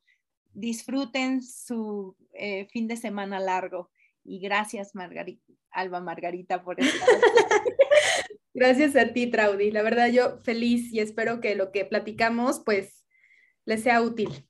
disfruten 0.52 1.42
su 1.42 2.16
eh, 2.32 2.66
fin 2.66 2.86
de 2.86 2.96
semana 2.96 3.40
largo. 3.40 3.90
Y 4.24 4.40
gracias, 4.40 4.94
Margarita, 4.94 5.42
Alba 5.70 6.00
Margarita, 6.00 6.62
por 6.62 6.80
estar. 6.80 7.08
gracias 8.54 8.96
a 8.96 9.12
ti, 9.12 9.30
Traudy. 9.30 9.70
La 9.70 9.82
verdad, 9.82 10.08
yo 10.08 10.38
feliz 10.42 10.92
y 10.92 11.00
espero 11.00 11.40
que 11.40 11.54
lo 11.54 11.72
que 11.72 11.84
platicamos, 11.84 12.60
pues, 12.60 13.04
les 13.64 13.82
sea 13.82 14.02
útil. 14.02 14.46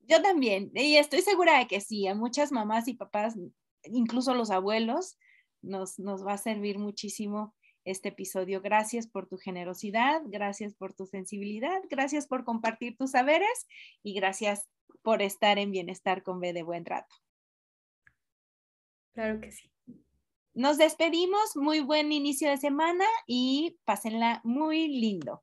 Yo 0.00 0.22
también, 0.22 0.70
y 0.74 0.96
estoy 0.96 1.20
segura 1.22 1.58
de 1.58 1.66
que 1.66 1.80
sí, 1.80 2.06
a 2.06 2.14
muchas 2.14 2.52
mamás 2.52 2.88
y 2.88 2.94
papás, 2.94 3.36
incluso 3.84 4.34
los 4.34 4.50
abuelos, 4.50 5.18
nos, 5.60 5.98
nos 5.98 6.24
va 6.24 6.34
a 6.34 6.38
servir 6.38 6.78
muchísimo 6.78 7.54
este 7.90 8.10
episodio. 8.10 8.60
Gracias 8.60 9.06
por 9.06 9.26
tu 9.26 9.38
generosidad, 9.38 10.20
gracias 10.26 10.74
por 10.74 10.92
tu 10.92 11.06
sensibilidad, 11.06 11.80
gracias 11.88 12.26
por 12.26 12.44
compartir 12.44 12.96
tus 12.96 13.12
saberes 13.12 13.66
y 14.02 14.14
gracias 14.14 14.68
por 15.02 15.22
estar 15.22 15.58
en 15.58 15.70
bienestar 15.70 16.22
con 16.22 16.40
B 16.40 16.52
de 16.52 16.62
buen 16.62 16.84
trato. 16.84 17.14
Claro 19.14 19.40
que 19.40 19.50
sí. 19.50 19.70
Nos 20.54 20.76
despedimos, 20.76 21.56
muy 21.56 21.80
buen 21.80 22.12
inicio 22.12 22.50
de 22.50 22.56
semana 22.56 23.04
y 23.26 23.78
pásenla 23.84 24.40
muy 24.44 24.88
lindo. 24.88 25.42